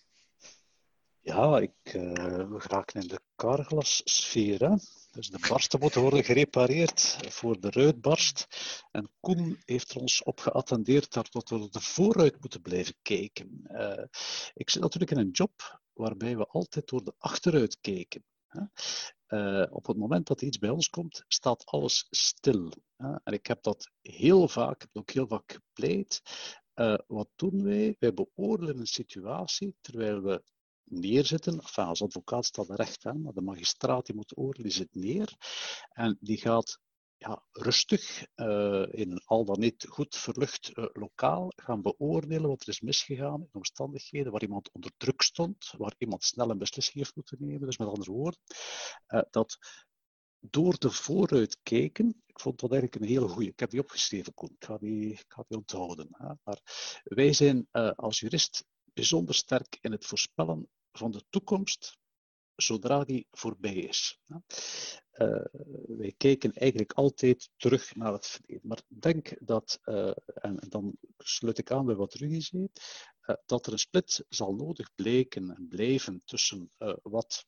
Ja, 1.28 1.58
ik 1.58 1.94
uh, 1.94 2.48
we 2.48 2.84
in 2.92 3.08
de 3.08 3.20
carglassfeer. 3.36 4.68
Hè? 4.68 4.74
Dus 5.10 5.30
de 5.30 5.46
barsten 5.48 5.80
moeten 5.80 6.00
worden 6.00 6.24
gerepareerd 6.24 7.18
voor 7.28 7.60
de 7.60 7.70
ruitbarst. 7.70 8.46
En 8.90 9.10
Koen 9.20 9.62
heeft 9.64 9.96
ons 9.96 10.22
op 10.22 10.40
geattendeerd 10.40 11.12
dat 11.12 11.28
we 11.48 11.68
er 11.72 11.80
vooruit 11.80 12.40
moeten 12.40 12.62
blijven 12.62 12.94
kijken. 13.02 13.60
Uh, 13.64 14.04
ik 14.54 14.70
zit 14.70 14.82
natuurlijk 14.82 15.10
in 15.10 15.18
een 15.18 15.30
job 15.30 15.80
waarbij 15.92 16.36
we 16.36 16.46
altijd 16.46 16.88
door 16.88 17.04
de 17.04 17.14
achteruit 17.18 17.78
kijken. 17.80 18.24
Uh, 19.28 19.66
op 19.70 19.86
het 19.86 19.96
moment 19.96 20.26
dat 20.26 20.42
iets 20.42 20.58
bij 20.58 20.70
ons 20.70 20.88
komt, 20.88 21.24
staat 21.26 21.66
alles 21.66 22.06
stil. 22.10 22.72
En 22.96 23.32
ik 23.32 23.46
heb 23.46 23.62
dat 23.62 23.90
heel 24.00 24.48
vaak, 24.48 24.80
heb 24.80 24.90
ook 24.92 25.10
heel 25.10 25.26
vaak 25.26 25.52
gepleit. 25.52 26.22
Wat 27.06 27.28
doen 27.36 27.62
wij? 27.62 27.96
Wij 27.98 28.14
beoordelen 28.14 28.78
een 28.78 28.86
situatie 28.86 29.76
terwijl 29.80 30.20
we 30.20 30.42
neerzitten. 30.90 31.60
Als 31.60 32.02
advocaat 32.02 32.44
staat 32.44 32.68
er 32.68 32.76
recht 32.76 33.06
aan, 33.06 33.22
maar 33.22 33.32
de 33.32 33.40
magistraat 33.40 34.06
die 34.06 34.14
moet 34.14 34.36
oordelen, 34.36 34.70
zit 34.70 34.94
neer. 34.94 35.36
En 35.92 36.16
die 36.20 36.36
gaat 36.36 36.78
ja, 37.18 37.44
rustig 37.52 38.26
uh, 38.36 38.86
in 38.90 39.10
een 39.10 39.22
al 39.24 39.44
dan 39.44 39.60
niet 39.60 39.86
goed 39.88 40.16
verlucht 40.16 40.70
uh, 40.74 40.86
lokaal 40.92 41.52
gaan 41.56 41.82
beoordelen 41.82 42.48
wat 42.48 42.62
er 42.62 42.68
is 42.68 42.80
misgegaan 42.80 43.40
in 43.40 43.48
omstandigheden 43.52 44.32
waar 44.32 44.42
iemand 44.42 44.70
onder 44.72 44.92
druk 44.96 45.22
stond, 45.22 45.74
waar 45.76 45.94
iemand 45.98 46.24
snel 46.24 46.50
een 46.50 46.58
beslissing 46.58 46.96
heeft 46.96 47.16
moeten 47.16 47.36
nemen. 47.40 47.66
Dus 47.66 47.78
met 47.78 47.88
andere 47.88 48.12
woorden, 48.12 48.40
uh, 49.08 49.20
dat 49.30 49.58
door 50.40 50.78
de 50.78 50.90
vooruit 50.90 51.58
kijken, 51.62 52.22
ik 52.26 52.40
vond 52.40 52.60
dat 52.60 52.72
eigenlijk 52.72 53.02
een 53.02 53.08
hele 53.08 53.28
goede. 53.28 53.50
Ik 53.50 53.60
heb 53.60 53.70
die 53.70 53.80
opgeschreven, 53.80 54.34
Koen. 54.34 54.50
Ik 54.58 54.64
ga 54.64 54.78
die, 54.78 55.12
ik 55.12 55.24
ga 55.28 55.44
die 55.48 55.58
onthouden. 55.58 56.08
Hè. 56.10 56.32
Maar 56.42 56.60
wij 57.04 57.32
zijn 57.32 57.68
als 57.96 58.20
jurist 58.20 58.64
bijzonder 58.92 59.34
sterk 59.34 59.78
in 59.80 59.92
het 59.92 60.06
voorspellen 60.06 60.68
van 60.92 61.10
de 61.10 61.24
toekomst 61.30 61.98
zodra 62.62 63.04
die 63.04 63.26
voorbij 63.30 63.74
is. 63.74 64.18
Uh, 64.26 65.44
wij 65.86 66.14
kijken 66.16 66.52
eigenlijk 66.52 66.92
altijd 66.92 67.50
terug 67.56 67.94
naar 67.94 68.12
het 68.12 68.26
verleden. 68.26 68.68
Maar 68.68 68.82
denk 68.86 69.46
dat, 69.46 69.80
uh, 69.84 70.12
en 70.24 70.56
dan 70.68 70.96
sluit 71.18 71.58
ik 71.58 71.70
aan 71.70 71.86
bij 71.86 71.94
wat 71.94 72.14
Rudy 72.14 72.40
zei, 72.40 72.68
uh, 73.26 73.36
dat 73.46 73.66
er 73.66 73.72
een 73.72 73.78
split 73.78 74.24
zal 74.28 74.54
nodig 74.54 74.94
blijken 74.94 75.50
en 75.50 75.68
blijven 75.68 76.22
tussen 76.24 76.70
wat 77.02 77.46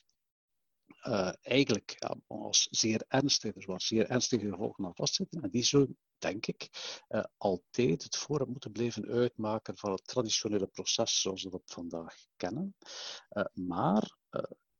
eigenlijk 1.42 1.96
ja, 1.98 2.16
als 2.26 2.68
zeer 2.70 3.04
ernstig, 3.08 3.54
dus 3.54 3.64
waar 3.64 3.80
zeer 3.80 4.06
ernstige 4.10 4.48
gevolgen 4.48 4.84
aan 4.84 4.94
vastzitten. 4.94 5.42
En 5.42 5.50
die 5.50 5.62
zullen, 5.62 5.98
denk 6.18 6.46
ik, 6.46 6.68
altijd 7.36 8.02
het 8.02 8.16
voorraad 8.16 8.48
moeten 8.48 8.72
blijven 8.72 9.06
uitmaken 9.06 9.76
van 9.76 9.90
het 9.90 10.06
traditionele 10.06 10.66
proces 10.66 11.20
zoals 11.20 11.42
we 11.42 11.50
dat 11.50 11.62
vandaag 11.64 12.14
kennen. 12.36 12.76
maar 13.52 14.16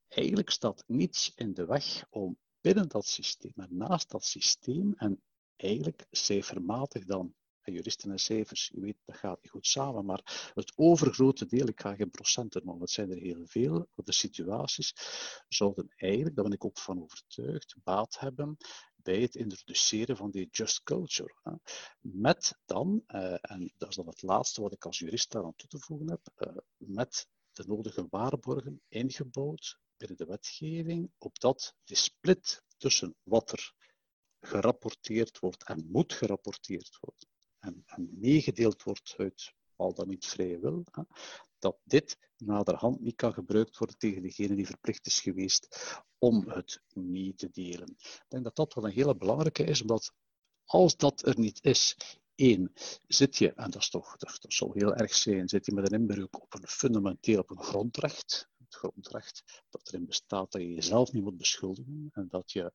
eigenlijk 0.07 0.49
staat 0.49 0.83
niets 0.87 1.31
in 1.35 1.53
de 1.53 1.65
weg 1.65 2.03
om 2.09 2.37
binnen 2.61 2.87
dat 2.87 3.05
systeem 3.05 3.53
en 3.55 3.77
naast 3.77 4.09
dat 4.09 4.25
systeem 4.25 4.93
en 4.97 5.21
eigenlijk 5.55 6.05
cijfermatig 6.11 7.05
dan 7.05 7.35
en 7.61 7.73
juristen 7.73 8.11
en 8.11 8.19
cijfers, 8.19 8.71
je 8.73 8.81
weet, 8.81 8.97
dat 9.05 9.15
gaat 9.15 9.41
niet 9.41 9.51
goed 9.51 9.67
samen, 9.67 10.05
maar 10.05 10.51
het 10.53 10.73
overgrote 10.75 11.45
deel, 11.45 11.67
ik 11.67 11.81
ga 11.81 11.95
geen 11.95 12.09
procenten 12.09 12.61
noemen, 12.65 12.81
het 12.81 12.91
zijn 12.91 13.11
er 13.11 13.17
heel 13.17 13.45
veel, 13.45 13.87
de 13.95 14.13
situaties 14.13 14.93
zouden 15.47 15.93
eigenlijk, 15.95 16.35
daar 16.35 16.45
ben 16.45 16.53
ik 16.53 16.65
ook 16.65 16.79
van 16.79 17.01
overtuigd, 17.01 17.75
baat 17.83 18.19
hebben 18.19 18.57
bij 18.95 19.21
het 19.21 19.35
introduceren 19.35 20.17
van 20.17 20.31
die 20.31 20.47
just 20.51 20.83
culture. 20.83 21.39
Hè. 21.43 21.51
Met 21.99 22.59
dan, 22.65 23.03
uh, 23.07 23.33
en 23.41 23.73
dat 23.77 23.89
is 23.89 23.95
dan 23.95 24.07
het 24.07 24.21
laatste 24.21 24.61
wat 24.61 24.73
ik 24.73 24.85
als 24.85 24.99
jurist 24.99 25.31
daar 25.31 25.43
aan 25.43 25.55
toe 25.55 25.69
te 25.69 25.79
voegen 25.79 26.09
heb, 26.09 26.21
uh, 26.37 26.57
met 26.77 27.27
de 27.51 27.63
nodige 27.67 28.07
waarborgen 28.09 28.81
ingebouwd 28.87 29.79
binnen 29.97 30.17
de 30.17 30.25
wetgeving, 30.25 31.11
opdat 31.17 31.75
de 31.83 31.95
split 31.95 32.63
tussen 32.77 33.15
wat 33.23 33.51
er 33.51 33.73
gerapporteerd 34.39 35.39
wordt 35.39 35.63
en 35.63 35.87
moet 35.91 36.13
gerapporteerd 36.13 36.97
worden 36.99 37.30
en, 37.61 37.83
en 37.85 38.09
meegedeeld 38.19 38.83
wordt 38.83 39.13
uit 39.17 39.53
al 39.75 39.93
dan 39.93 40.07
niet 40.07 40.25
vrije 40.25 40.59
wil, 40.59 40.83
hè, 40.91 41.03
dat 41.59 41.77
dit 41.83 42.17
naderhand 42.37 42.99
niet 42.99 43.15
kan 43.15 43.33
gebruikt 43.33 43.77
worden 43.77 43.97
tegen 43.97 44.21
degene 44.21 44.55
die 44.55 44.65
verplicht 44.65 45.05
is 45.05 45.19
geweest 45.19 45.77
om 46.17 46.49
het 46.49 46.81
niet 46.93 47.37
te 47.37 47.49
delen. 47.49 47.95
Ik 47.97 48.25
denk 48.27 48.43
dat 48.43 48.55
dat 48.55 48.73
wel 48.73 48.85
een 48.85 48.91
hele 48.91 49.15
belangrijke 49.15 49.63
is, 49.63 49.81
omdat 49.81 50.13
als 50.65 50.97
dat 50.97 51.25
er 51.25 51.39
niet 51.39 51.63
is, 51.63 51.97
één, 52.35 52.71
zit 53.07 53.37
je, 53.37 53.53
en 53.53 53.71
dat 53.71 53.81
is 53.81 53.89
toch, 53.89 54.17
dat, 54.17 54.45
zou 54.47 54.71
heel 54.73 54.95
erg 54.95 55.13
zijn, 55.13 55.49
zit 55.49 55.65
je 55.65 55.73
met 55.73 55.91
een 55.91 55.99
inbreuk 55.99 56.41
op 56.41 56.53
een 56.53 56.67
fundamenteel, 56.67 57.39
op 57.39 57.49
een 57.49 57.63
grondrecht, 57.63 58.49
grondrecht 58.69 59.63
dat 59.69 59.87
erin 59.87 60.05
bestaat 60.05 60.51
dat 60.51 60.61
je 60.61 60.73
jezelf 60.73 61.11
niet 61.11 61.23
moet 61.23 61.37
beschuldigen 61.37 62.09
en 62.13 62.27
dat 62.27 62.51
je 62.51 62.71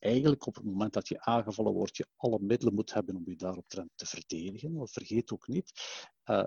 eigenlijk 0.00 0.46
op 0.46 0.54
het 0.54 0.64
moment 0.64 0.92
dat 0.92 1.08
je 1.08 1.20
aangevallen 1.20 1.72
wordt, 1.72 1.96
je 1.96 2.06
alle 2.16 2.38
middelen 2.40 2.74
moet 2.74 2.92
hebben 2.92 3.16
om 3.16 3.22
je 3.26 3.36
daarop 3.36 3.68
te 3.68 4.06
verdedigen. 4.06 4.74
Want 4.74 4.90
vergeet 4.90 5.32
ook 5.32 5.48
niet, 5.48 5.72
uh, 6.24 6.42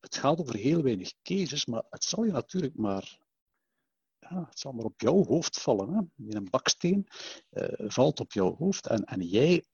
het 0.00 0.16
gaat 0.16 0.40
over 0.40 0.56
heel 0.56 0.82
weinig 0.82 1.12
cases, 1.22 1.66
maar 1.66 1.84
het 1.90 2.04
zal 2.04 2.24
je 2.24 2.32
natuurlijk 2.32 2.76
maar, 2.76 3.18
ja, 4.18 4.46
het 4.48 4.58
zal 4.58 4.72
maar 4.72 4.84
op 4.84 5.00
jouw 5.00 5.24
hoofd 5.24 5.60
vallen. 5.60 5.92
Hè? 5.92 6.26
Een 6.36 6.50
baksteen 6.50 7.06
uh, 7.50 7.64
valt 7.90 8.20
op 8.20 8.32
jouw 8.32 8.56
hoofd 8.56 8.86
en, 8.86 9.04
en 9.04 9.22
jij 9.22 9.64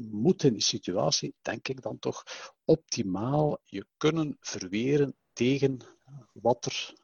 moet 0.00 0.42
in 0.42 0.52
die 0.52 0.62
situatie, 0.62 1.34
denk 1.40 1.68
ik 1.68 1.82
dan 1.82 1.98
toch, 1.98 2.24
optimaal 2.64 3.58
je 3.64 3.86
kunnen 3.96 4.36
verweren 4.40 5.16
tegen 5.32 5.78
wat 6.32 6.64
er 6.64 7.03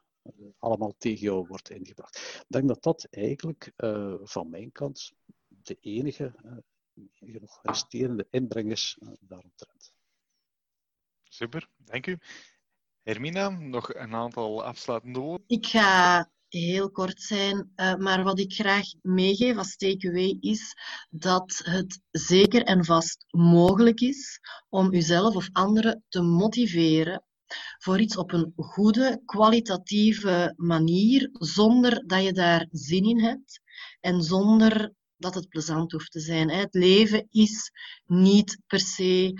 allemaal 0.58 0.94
tegen 0.98 1.20
jou 1.20 1.46
wordt 1.46 1.70
ingebracht. 1.70 2.16
Ik 2.16 2.46
denk 2.48 2.68
dat 2.68 2.82
dat 2.82 3.04
eigenlijk 3.10 3.72
uh, 3.76 4.14
van 4.22 4.50
mijn 4.50 4.72
kant 4.72 5.12
de 5.48 5.78
enige, 5.80 6.34
uh, 6.44 6.52
enige 7.20 7.40
nog 7.40 7.58
resterende 7.62 8.26
inbreng 8.30 8.70
is 8.70 8.98
uh, 9.00 9.08
daaromtrent. 9.20 9.92
Super, 11.22 11.68
dank 11.76 12.06
u. 12.06 12.18
Hermina, 13.02 13.48
nog 13.48 13.94
een 13.94 14.14
aantal 14.14 14.64
afsluitende 14.64 15.18
woorden? 15.18 15.46
Ik 15.48 15.66
ga 15.66 16.30
heel 16.48 16.90
kort 16.90 17.22
zijn, 17.22 17.72
maar 17.74 18.22
wat 18.22 18.38
ik 18.38 18.52
graag 18.52 18.86
meegeef 19.02 19.56
als 19.56 19.76
takeaway 19.76 20.36
is 20.40 20.74
dat 21.10 21.60
het 21.64 22.00
zeker 22.10 22.62
en 22.62 22.84
vast 22.84 23.24
mogelijk 23.30 24.00
is 24.00 24.40
om 24.68 24.94
uzelf 24.94 25.34
of 25.34 25.48
anderen 25.52 26.04
te 26.08 26.22
motiveren 26.22 27.24
voor 27.78 28.00
iets 28.00 28.16
op 28.16 28.32
een 28.32 28.52
goede, 28.56 29.22
kwalitatieve 29.24 30.54
manier, 30.56 31.28
zonder 31.32 32.06
dat 32.06 32.24
je 32.24 32.32
daar 32.32 32.66
zin 32.70 33.04
in 33.04 33.20
hebt 33.20 33.60
en 34.00 34.22
zonder 34.22 34.92
dat 35.16 35.34
het 35.34 35.48
plezant 35.48 35.92
hoeft 35.92 36.12
te 36.12 36.20
zijn. 36.20 36.50
Het 36.50 36.74
leven 36.74 37.26
is 37.30 37.70
niet 38.06 38.58
per 38.66 38.80
se, 38.80 39.32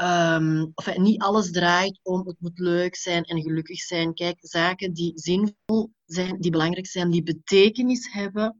um, 0.00 0.72
of 0.74 0.96
niet 0.96 1.22
alles 1.22 1.50
draait 1.50 2.00
om 2.02 2.26
het 2.26 2.36
moet 2.38 2.58
leuk 2.58 2.96
zijn 2.96 3.24
en 3.24 3.42
gelukkig 3.42 3.80
zijn. 3.80 4.14
Kijk, 4.14 4.36
zaken 4.40 4.92
die 4.92 5.12
zinvol 5.14 5.92
zijn, 6.04 6.40
die 6.40 6.50
belangrijk 6.50 6.86
zijn, 6.86 7.10
die 7.10 7.22
betekenis 7.22 8.12
hebben, 8.12 8.58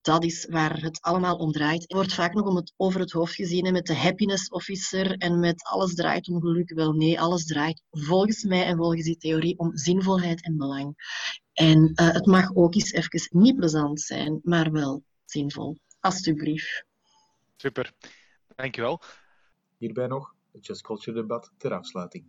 dat 0.00 0.24
is 0.24 0.46
waar 0.50 0.80
het 0.80 1.00
allemaal 1.00 1.36
om 1.36 1.52
draait. 1.52 1.90
Er 1.90 1.96
wordt 1.96 2.14
vaak 2.14 2.34
nog 2.34 2.46
om 2.46 2.56
het, 2.56 2.72
over 2.76 3.00
het 3.00 3.12
hoofd 3.12 3.34
gezien 3.34 3.72
met 3.72 3.86
de 3.86 3.96
happiness 3.96 4.48
officer 4.48 5.16
en 5.16 5.40
met 5.40 5.64
alles 5.64 5.94
draait 5.94 6.28
om 6.28 6.40
geluk. 6.40 6.74
Wel 6.74 6.92
nee, 6.92 7.20
alles 7.20 7.46
draait 7.46 7.82
volgens 7.90 8.44
mij 8.44 8.64
en 8.64 8.76
volgens 8.76 9.04
die 9.04 9.16
theorie 9.16 9.58
om 9.58 9.76
zinvolheid 9.76 10.44
en 10.44 10.56
belang. 10.56 10.94
En 11.52 11.78
uh, 11.78 12.12
het 12.12 12.26
mag 12.26 12.54
ook 12.54 12.74
eens 12.74 12.92
even 12.92 13.40
niet 13.40 13.56
plezant 13.56 14.00
zijn, 14.00 14.40
maar 14.42 14.72
wel 14.72 15.02
zinvol. 15.24 15.78
Alsjeblieft. 16.00 16.84
Super, 17.56 17.92
dankjewel. 18.56 19.00
Hierbij 19.76 20.06
nog 20.06 20.34
het 20.52 20.66
Just 20.66 20.82
Culture 20.82 21.20
debat 21.20 21.52
ter 21.56 21.72
afsluiting. 21.72 22.24